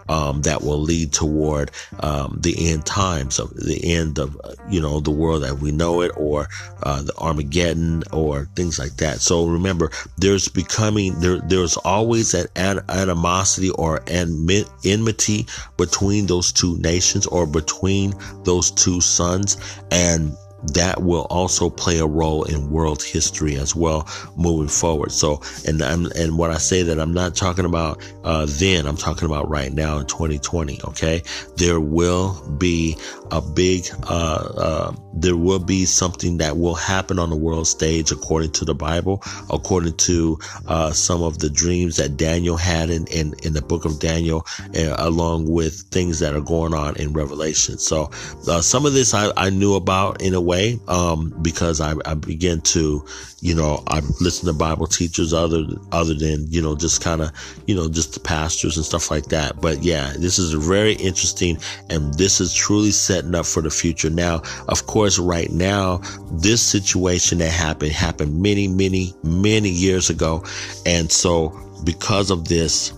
[0.09, 4.37] um, that will lead toward um, the end times of the end of
[4.69, 6.47] you know the world that we know it or
[6.83, 9.21] uh, the Armageddon or things like that.
[9.21, 11.39] So remember, there's becoming there.
[11.39, 12.47] There's always an
[12.89, 15.47] animosity or enmity
[15.77, 19.57] between those two nations or between those two sons
[19.91, 20.35] and
[20.73, 25.11] that will also play a role in world history as well moving forward.
[25.11, 28.97] So, and I'm, and what I say that I'm not talking about uh, then, I'm
[28.97, 30.81] talking about right now in 2020.
[30.85, 31.21] Okay,
[31.57, 32.97] there will be
[33.31, 38.11] a big, uh, uh, there will be something that will happen on the world stage
[38.11, 43.05] according to the Bible, according to uh, some of the dreams that Daniel had in
[43.07, 44.45] in, in the book of Daniel,
[44.75, 47.77] uh, along with things that are going on in Revelation.
[47.77, 48.09] So,
[48.47, 51.93] uh, some of this I, I knew about in a way way um, because I,
[52.05, 53.05] I to,
[53.41, 57.31] you know, I listen to Bible teachers other other than you know just kind of
[57.67, 59.61] you know just the pastors and stuff like that.
[59.61, 61.57] But yeah, this is very interesting,
[61.89, 64.09] and this is truly setting up for the future.
[64.09, 65.97] Now, of course, right now,
[66.31, 70.43] this situation that happened happened many, many, many years ago,
[70.85, 72.93] and so because of this.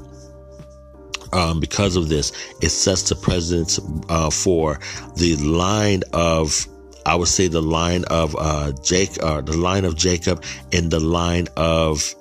[1.33, 2.31] Um, because of this,
[2.61, 4.79] it sets the precedence uh, for
[5.17, 6.65] the line of
[7.07, 10.43] I would say the line of uh, Jake, uh, the line of Jacob,
[10.73, 12.13] and the line of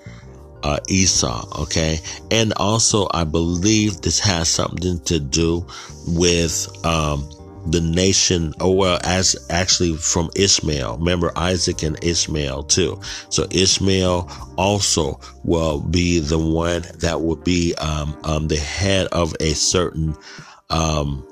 [0.62, 1.62] uh, Esau.
[1.62, 1.98] Okay,
[2.30, 5.66] and also I believe this has something to do
[6.06, 7.28] with um,
[7.66, 8.54] the nation.
[8.60, 10.98] Oh well, as actually from Ishmael.
[10.98, 13.00] Remember Isaac and Ishmael too.
[13.28, 19.34] So Ishmael also will be the one that will be um, um, the head of
[19.40, 20.16] a certain
[20.70, 21.26] um,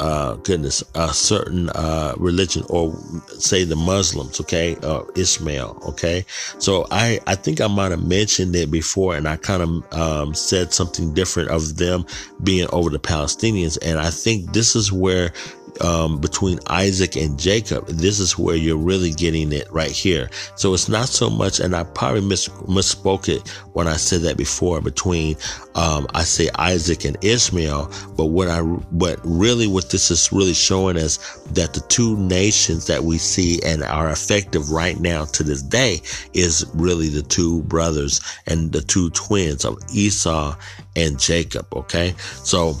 [0.00, 2.96] uh, goodness, a certain uh, religion, or
[3.38, 6.24] say the Muslims, okay, uh, Ishmael, okay.
[6.58, 10.34] So I, I think I might have mentioned it before, and I kind of um,
[10.34, 12.06] said something different of them
[12.42, 15.32] being over the Palestinians, and I think this is where
[15.80, 20.30] um, between Isaac and Jacob, this is where you're really getting it right here.
[20.56, 24.36] So it's not so much, and I probably mis- misspoke it when I said that
[24.36, 25.36] before between,
[25.74, 30.54] um, I say Isaac and Ishmael, but what I, what really, what this is really
[30.54, 31.16] showing us
[31.52, 36.00] that the two nations that we see and are effective right now to this day
[36.34, 40.54] is really the two brothers and the two twins of Esau
[40.96, 41.66] and Jacob.
[41.74, 42.14] Okay.
[42.44, 42.76] So,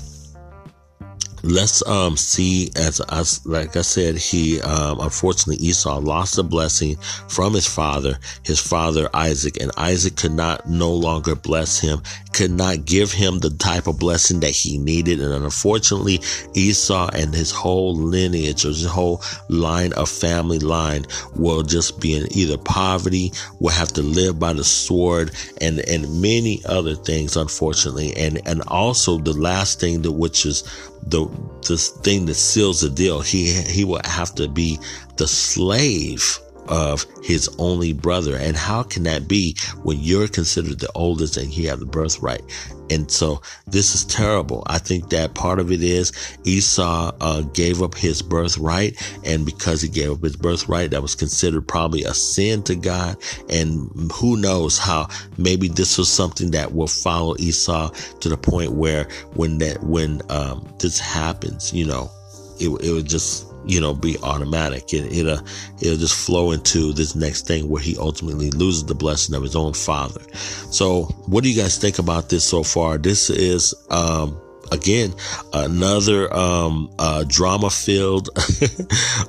[1.42, 6.96] let's um see as as like I said, he um unfortunately Esau lost a blessing
[7.28, 12.02] from his father, his father Isaac, and Isaac could not no longer bless him,
[12.32, 16.20] could not give him the type of blessing that he needed, and unfortunately
[16.54, 21.04] Esau and his whole lineage or his whole line of family line
[21.34, 26.20] will just be in either poverty, will have to live by the sword, and and
[26.20, 30.62] many other things, unfortunately, and and also the last thing that which is
[31.02, 31.26] the
[31.66, 33.20] the thing that seals the deal.
[33.20, 34.78] He he will have to be
[35.16, 36.40] the slave
[36.70, 38.36] of his only brother.
[38.36, 42.42] And how can that be when you're considered the oldest and you have the birthright?
[42.90, 44.64] And so this is terrible.
[44.66, 46.12] I think that part of it is
[46.44, 49.00] Esau uh, gave up his birthright.
[49.24, 53.16] And because he gave up his birthright, that was considered probably a sin to God.
[53.48, 55.08] And who knows how
[55.38, 59.04] maybe this was something that will follow Esau to the point where
[59.34, 62.10] when that, when um, this happens, you know,
[62.58, 64.92] it, it would just you know, be automatic.
[64.92, 65.40] It, it'll,
[65.80, 69.56] it'll just flow into this next thing where he ultimately loses the blessing of his
[69.56, 70.22] own father.
[70.70, 72.98] So what do you guys think about this so far?
[72.98, 74.40] This is, um,
[74.72, 75.14] again
[75.52, 78.30] another um, uh, drama filled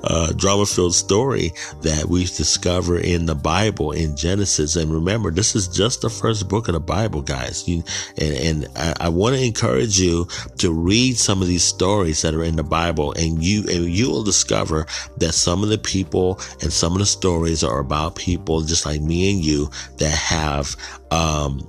[0.03, 4.75] uh, drama filled story that we discover in the bible in genesis.
[4.75, 7.67] And remember this is just the first book of the bible guys.
[7.67, 7.83] You,
[8.17, 10.27] and, and i, I want to encourage you
[10.57, 14.09] to read some of these stories that are in the bible and you and you
[14.09, 14.85] will discover
[15.17, 19.01] that some of the people and some of the stories are about people just like
[19.01, 20.75] me and you that have
[21.11, 21.59] um,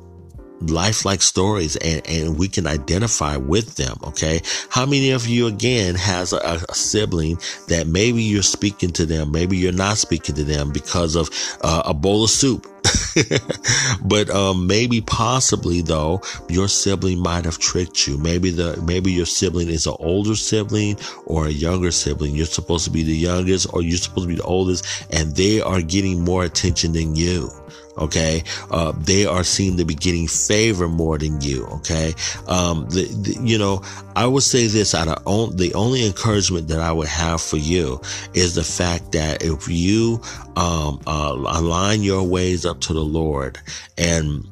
[0.71, 3.97] lifelike stories and, and we can identify with them.
[4.05, 4.41] Okay.
[4.69, 7.39] How many of you again has a, a sibling
[7.69, 11.31] that maybe you're speaking to them, maybe you're not speaking to them because of
[11.63, 12.67] uh, a bowl of soup?
[14.05, 19.27] but um, maybe possibly though your sibling might have tricked you maybe the maybe your
[19.27, 20.97] sibling is an older sibling
[21.27, 24.37] or a younger sibling you're supposed to be the youngest or you're supposed to be
[24.37, 27.51] the oldest and they are getting more attention than you
[27.99, 28.43] okay?
[28.71, 32.15] Uh, they are seen to be getting favor more than you okay?
[32.49, 33.83] Um, the, the, you know
[34.17, 37.57] i would say this out of on, the only encouragement that i would have for
[37.57, 38.01] you
[38.35, 40.21] is the fact that if you
[40.57, 43.59] um, uh, align your ways up to the lord
[43.99, 44.47] and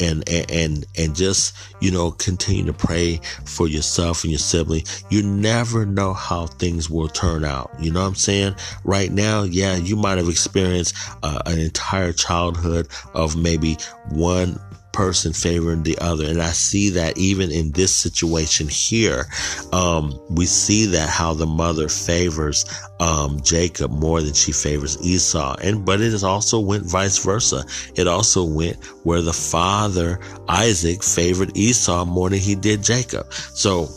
[0.00, 4.84] and and and just you know continue to pray for yourself and your sibling.
[5.10, 7.70] You never know how things will turn out.
[7.78, 8.54] You know what i'm saying?
[8.84, 13.76] Right now yeah you might have experienced uh, an entire childhood of maybe
[14.10, 14.58] one
[14.96, 16.24] person favoring the other.
[16.24, 19.26] And I see that even in this situation here,
[19.72, 22.64] um, we see that how the mother favors
[22.98, 25.54] um, Jacob more than she favors Esau.
[25.62, 27.64] And but it also went vice versa.
[27.94, 30.18] It also went where the father
[30.48, 33.32] Isaac favored Esau more than he did Jacob.
[33.32, 33.88] So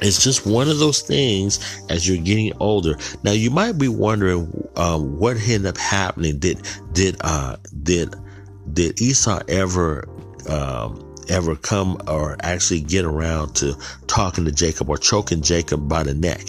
[0.00, 2.96] it's just one of those things as you're getting older.
[3.22, 6.38] Now you might be wondering um, what ended up happening.
[6.38, 8.14] Did did uh, did
[8.76, 10.06] did Esau ever
[10.48, 13.74] um, ever come or actually get around to
[14.06, 16.42] talking to Jacob or choking Jacob by the neck?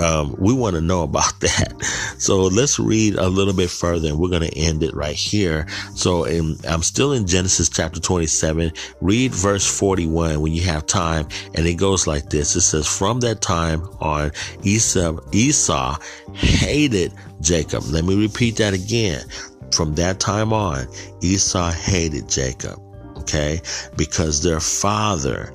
[0.00, 1.72] Um, we want to know about that.
[2.18, 5.68] So let's read a little bit further and we're going to end it right here.
[5.94, 8.72] So in, I'm still in Genesis chapter 27.
[9.00, 11.28] Read verse 41 when you have time.
[11.54, 12.56] And it goes like this.
[12.56, 14.32] It says, from that time on,
[14.64, 15.96] Esau, Esau
[16.32, 17.84] hated Jacob.
[17.84, 19.24] Let me repeat that again.
[19.72, 20.86] From that time on,
[21.20, 22.80] Esau hated Jacob,
[23.18, 23.60] okay,
[23.96, 25.52] because their father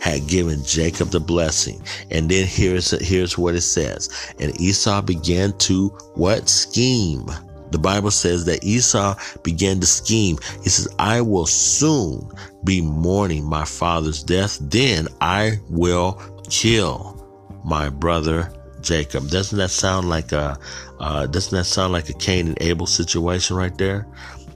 [0.00, 1.82] had given Jacob the blessing.
[2.10, 4.08] And then here's, here's what it says.
[4.38, 6.48] And Esau began to what?
[6.48, 7.26] Scheme.
[7.70, 10.38] The Bible says that Esau began to scheme.
[10.62, 12.30] He says, I will soon
[12.64, 14.58] be mourning my father's death.
[14.60, 17.18] Then I will kill
[17.64, 19.28] my brother Jacob.
[19.28, 20.58] Doesn't that sound like a
[21.00, 24.06] uh, doesn't that sound like a Cain and Abel situation right there?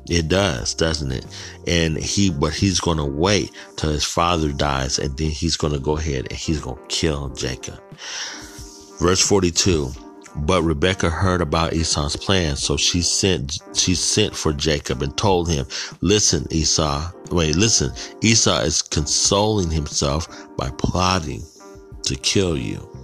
[0.08, 1.26] It does, doesn't it?
[1.66, 5.72] And he, but he's going to wait till his father dies, and then he's going
[5.72, 7.80] to go ahead and he's going to kill Jacob.
[9.00, 9.90] Verse 42.
[10.36, 15.48] But Rebekah heard about Esau's plan, so she sent she sent for Jacob and told
[15.48, 15.66] him,
[16.02, 17.10] "Listen, Esau.
[17.30, 17.90] Wait, listen.
[18.20, 21.42] Esau is consoling himself by plotting
[22.02, 22.95] to kill you."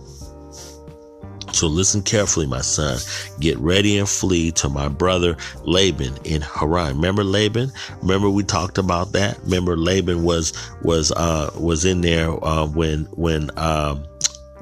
[1.53, 2.98] So listen carefully, my son.
[3.40, 6.96] Get ready and flee to my brother Laban in Haran.
[6.96, 7.70] Remember Laban?
[8.00, 9.38] Remember we talked about that.
[9.44, 14.05] Remember Laban was was uh, was in there uh, when when um,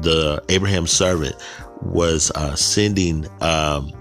[0.00, 1.36] the Abraham servant
[1.82, 3.26] was uh, sending.
[3.40, 3.92] Um,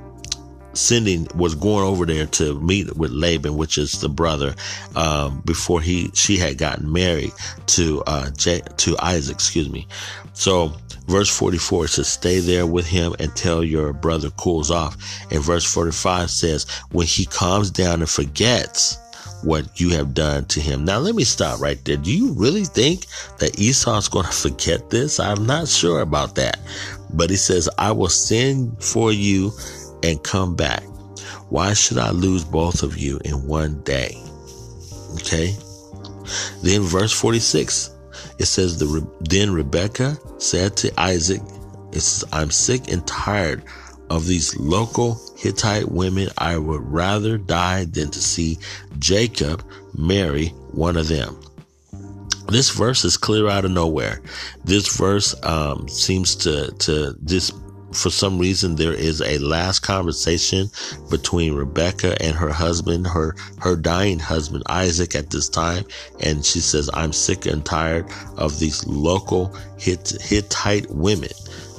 [0.74, 4.56] sending was going over there to meet with Laban, which is the brother,
[4.96, 7.34] um, before he she had gotten married
[7.66, 9.88] to uh J, to Isaac, excuse me.
[10.34, 10.72] So
[11.10, 14.95] Verse 44 says, Stay there with him until your brother cools off.
[15.31, 18.99] And verse 45 says, When he calms down and forgets
[19.41, 20.86] what you have done to him.
[20.86, 21.98] Now, let me stop right there.
[21.98, 23.07] Do you really think
[23.40, 25.19] that Esau's going to forget this?
[25.19, 26.60] I'm not sure about that.
[27.11, 29.52] But he says, I will send for you
[30.03, 30.84] and come back.
[31.49, 34.15] Why should I lose both of you in one day?
[35.15, 35.56] Okay.
[36.61, 37.95] Then verse 46
[38.40, 41.41] it says, the, Then Rebekah said to Isaac,
[41.91, 43.64] says, I'm sick and tired
[44.10, 48.57] of these local Hittite women, I would rather die than to see
[48.98, 49.64] Jacob
[49.94, 51.40] marry one of them.
[52.48, 54.22] This verse is clear out of nowhere.
[54.66, 57.52] This verse um, seems to to this
[57.94, 60.70] for some reason there is a last conversation
[61.10, 65.86] between Rebecca and her husband, her her dying husband Isaac at this time,
[66.20, 68.06] and she says, "I'm sick and tired
[68.38, 71.32] of these local Hitt, Hittite women."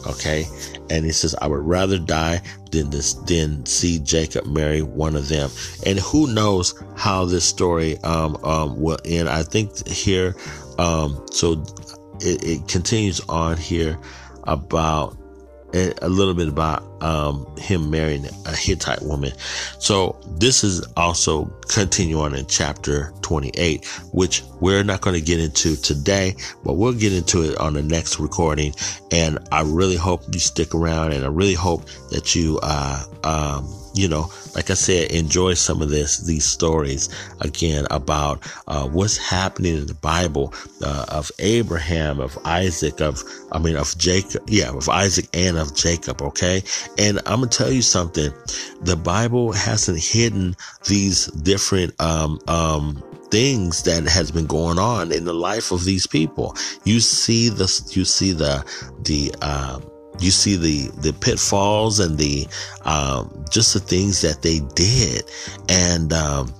[0.06, 0.46] Okay,
[0.88, 5.28] and he says, "I would rather die than this than see Jacob marry one of
[5.28, 5.50] them."
[5.84, 9.28] And who knows how this story um, um, will end?
[9.28, 10.34] I think here,
[10.78, 11.62] um, so
[12.20, 13.98] it, it continues on here
[14.44, 15.16] about
[15.74, 19.32] a little bit about um, him marrying a Hittite woman.
[19.78, 25.40] So this is also continue on in chapter 28, which we're not going to get
[25.40, 26.34] into today,
[26.64, 28.74] but we'll get into it on the next recording.
[29.10, 33.79] And I really hope you stick around, and I really hope that you uh, um,
[33.94, 37.08] you know, like I said, enjoy some of this, these stories
[37.40, 43.22] again about uh, what's happening in the Bible uh, of Abraham, of Isaac, of,
[43.52, 46.62] I mean, of Jacob, yeah, of Isaac and of Jacob, okay?
[46.98, 48.32] And I'm gonna tell you something
[48.80, 50.56] the Bible hasn't hidden
[50.86, 56.06] these different, um, um, things that has been going on in the life of these
[56.06, 56.56] people.
[56.84, 58.64] You see the, you see the,
[59.04, 59.89] the, um,
[60.20, 62.46] you see the the pitfalls and the
[62.82, 65.24] um, just the things that they did.
[65.68, 66.54] And um,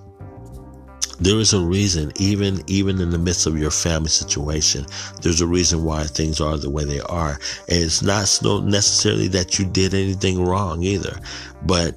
[1.20, 4.87] there is a reason even even in the midst of your family situation
[5.20, 7.39] there's a reason why things are the way they are.
[7.69, 11.20] And it's not necessarily that you did anything wrong either
[11.62, 11.95] but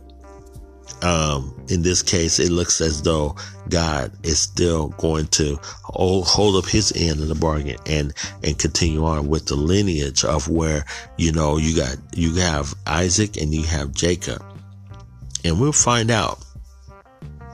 [1.01, 3.35] um, in this case, it looks as though
[3.69, 9.05] God is still going to hold, up his end of the bargain and, and continue
[9.05, 10.85] on with the lineage of where,
[11.17, 14.43] you know, you got, you have Isaac and you have Jacob.
[15.43, 16.39] And we'll find out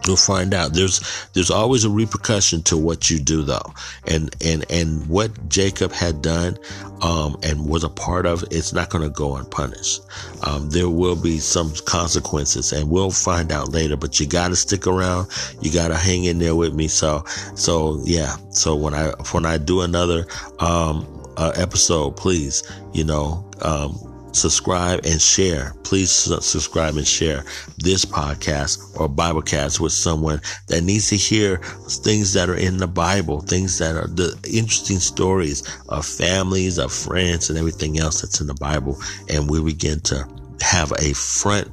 [0.10, 0.74] You'll find out.
[0.74, 3.76] There's there's always a repercussion to what you do though.
[4.08, 6.58] And and and what Jacob had done
[7.04, 10.02] um, and was a part of, it's not going to go unpunished.
[10.42, 13.96] Um, there will be some consequences, and we'll find out later.
[13.96, 15.28] But you got to stick around.
[15.62, 16.88] You got to hang in there with me.
[16.88, 17.24] So
[17.54, 18.36] so yeah.
[18.50, 20.26] So when I when I do another
[20.58, 21.06] um,
[21.38, 22.64] uh, episode, please
[22.94, 25.74] you know um, subscribe and share.
[25.84, 27.44] Please subscribe and share
[27.78, 32.88] this podcast or Biblecast with someone that needs to hear things that are in the
[32.88, 38.42] Bible, things that are the interesting stories of families, of friends, and everything else that's
[38.42, 38.98] in the Bible.
[39.30, 40.28] And we begin to
[40.62, 41.72] have a front,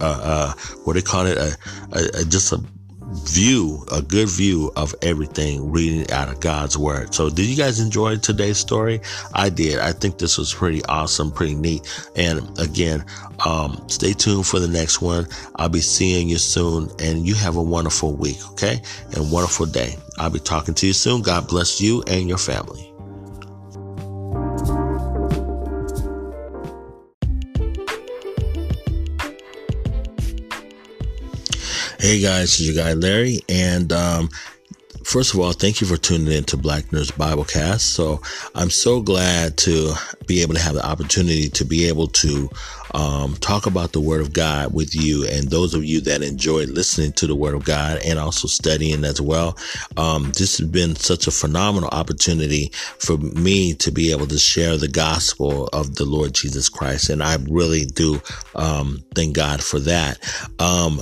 [0.00, 0.52] uh, uh,
[0.84, 1.36] what do they call it?
[1.36, 1.56] A,
[1.92, 2.62] a, a just a
[3.12, 7.14] view, a good view of everything reading out of God's word.
[7.14, 9.00] So did you guys enjoy today's story?
[9.34, 9.78] I did.
[9.78, 11.88] I think this was pretty awesome, pretty neat.
[12.16, 13.04] And again,
[13.44, 15.26] um, stay tuned for the next one.
[15.56, 18.38] I'll be seeing you soon and you have a wonderful week.
[18.52, 18.80] Okay.
[19.14, 19.96] And wonderful day.
[20.18, 21.22] I'll be talking to you soon.
[21.22, 22.91] God bless you and your family.
[32.02, 34.28] Hey guys, it's your guy Larry, and um,
[35.04, 37.82] first of all, thank you for tuning in to Black Nerds Biblecast.
[37.82, 38.20] So
[38.56, 39.92] I'm so glad to
[40.26, 42.50] be able to have the opportunity to be able to
[42.94, 46.64] um, talk about the Word of God with you and those of you that enjoy
[46.64, 49.56] listening to the Word of God and also studying as well.
[49.96, 54.76] Um, this has been such a phenomenal opportunity for me to be able to share
[54.76, 58.20] the gospel of the Lord Jesus Christ, and I really do
[58.54, 60.18] um, thank God for that.
[60.58, 61.00] Um,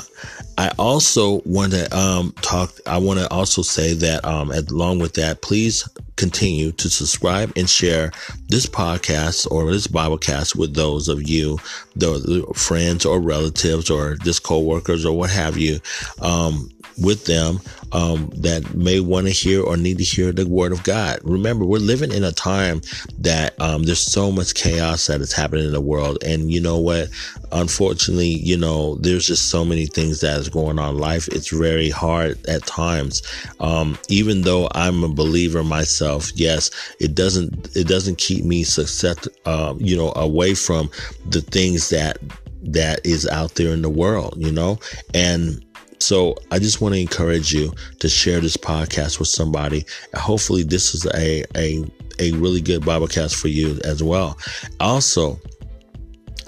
[0.58, 2.72] I also want to um, talk.
[2.86, 5.88] I want to also say that um, along with that, please
[6.20, 8.12] continue to subscribe and share
[8.48, 11.58] this podcast or this Biblecast with those of you,
[11.96, 15.80] the friends or relatives or just co-workers or what have you,
[16.20, 17.60] um, with them
[17.92, 21.18] um, that may want to hear or need to hear the word of God.
[21.22, 22.82] Remember, we're living in a time
[23.18, 26.78] that um, there's so much chaos that is happening in the world, and you know
[26.78, 27.08] what?
[27.52, 31.26] Unfortunately, you know, there's just so many things that is going on life.
[31.28, 33.22] It's very hard at times.
[33.58, 39.26] Um, even though I'm a believer myself, yes, it doesn't it doesn't keep me success,
[39.46, 40.90] uh, you know, away from
[41.28, 42.18] the things that
[42.62, 44.78] that is out there in the world, you know,
[45.14, 45.64] and
[46.00, 49.84] so I just want to encourage you to share this podcast with somebody.
[50.14, 51.84] Hopefully this is a, a,
[52.18, 54.38] a really good Biblecast for you as well.
[54.80, 55.38] Also,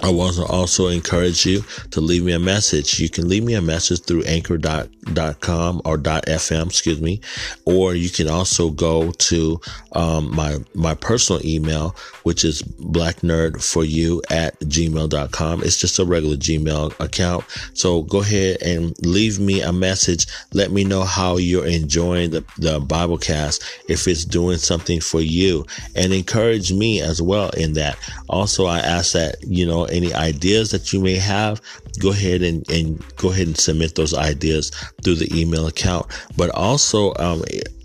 [0.01, 2.99] I want to also encourage you to leave me a message.
[2.99, 7.21] You can leave me a message through anchor.com or .fm, excuse me,
[7.65, 9.61] or you can also go to
[9.93, 15.63] um, my my personal email, which is blacknerdforyou at gmail.com.
[15.63, 17.45] It's just a regular Gmail account.
[17.73, 20.25] So go ahead and leave me a message.
[20.53, 25.65] Let me know how you're enjoying the, the Biblecast, if it's doing something for you,
[25.95, 27.97] and encourage me as well in that.
[28.29, 31.61] Also, I ask that, you know, any ideas that you may have,
[31.99, 34.71] go ahead and, and go ahead and submit those ideas
[35.03, 36.07] through the email account.
[36.35, 37.43] But also, um,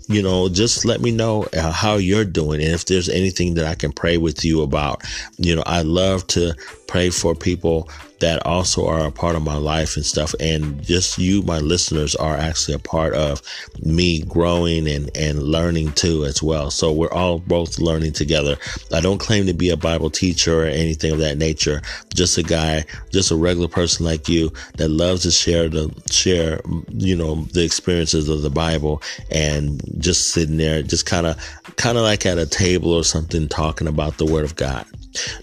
[0.09, 3.65] you know, just let me know uh, how you're doing and if there's anything that
[3.65, 5.03] I can pray with you about.
[5.37, 6.55] You know, I love to
[6.87, 7.87] pray for people
[8.19, 10.33] that also are a part of my life and stuff.
[10.39, 13.41] And just you, my listeners, are actually a part of
[13.81, 16.71] me growing and, and learning too as well.
[16.71, 18.57] So we're all both learning together.
[18.93, 21.81] I don't claim to be a Bible teacher or anything of that nature.
[22.13, 26.61] Just a guy, just a regular person like you that loves to share the share,
[26.89, 29.01] you know, the experiences of the Bible
[29.31, 31.37] and just sitting there, just kind of,
[31.75, 34.85] kind of like at a table or something talking about the Word of God.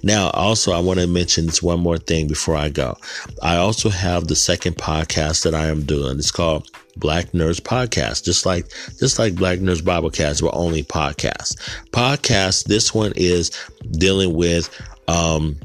[0.03, 2.97] Now, also, I want to mention this one more thing before I go.
[3.43, 6.19] I also have the second podcast that I am doing.
[6.19, 11.57] It's called Black Nerds Podcast, just like just like Black Nerds Biblecast, but only podcast.
[11.91, 12.65] Podcast.
[12.65, 13.51] This one is
[13.93, 14.71] dealing with
[15.09, 15.57] um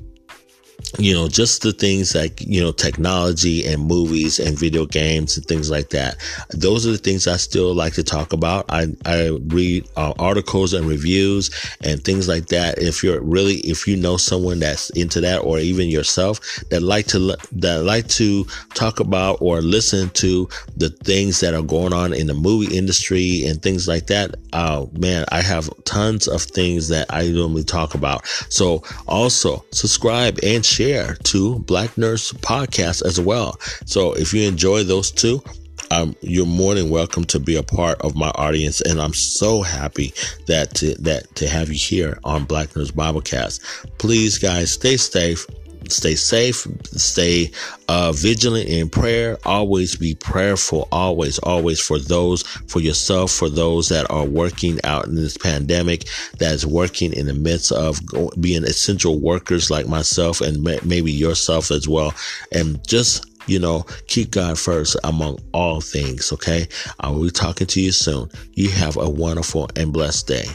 [0.98, 5.46] you know, just the things like, you know, technology and movies and video games and
[5.46, 6.18] things like that.
[6.50, 8.66] Those are the things I still like to talk about.
[8.70, 11.50] I, I read uh, articles and reviews
[11.82, 12.78] and things like that.
[12.80, 16.40] If you're really, if you know someone that's into that or even yourself
[16.70, 21.62] that like to, that like to talk about or listen to the things that are
[21.62, 24.36] going on in the movie industry and things like that.
[24.54, 28.28] Oh man, I have tons of things that I normally talk about.
[28.50, 33.60] So also subscribe and share share to Black Nerds Podcast as well.
[33.86, 35.44] So if you enjoy those two,
[35.92, 39.62] um, you're more than welcome to be a part of my audience, and I'm so
[39.62, 40.12] happy
[40.48, 43.60] that to, that to have you here on Black Nerds Biblecast.
[44.00, 45.46] Please, guys, stay safe,
[45.92, 47.52] stay safe, stay
[47.88, 49.38] uh, vigilant in prayer.
[49.46, 50.88] Always be prayerful.
[50.92, 56.06] Always, always for those, for yourself, for those that are working out in this pandemic,
[56.40, 58.00] that is working in the midst of
[58.40, 62.14] being essential workers like myself and maybe yourself as well.
[62.52, 66.32] And just you know, keep God first among all things.
[66.32, 66.68] Okay.
[67.00, 68.30] I will be talking to you soon.
[68.54, 70.46] You have a wonderful and blessed day.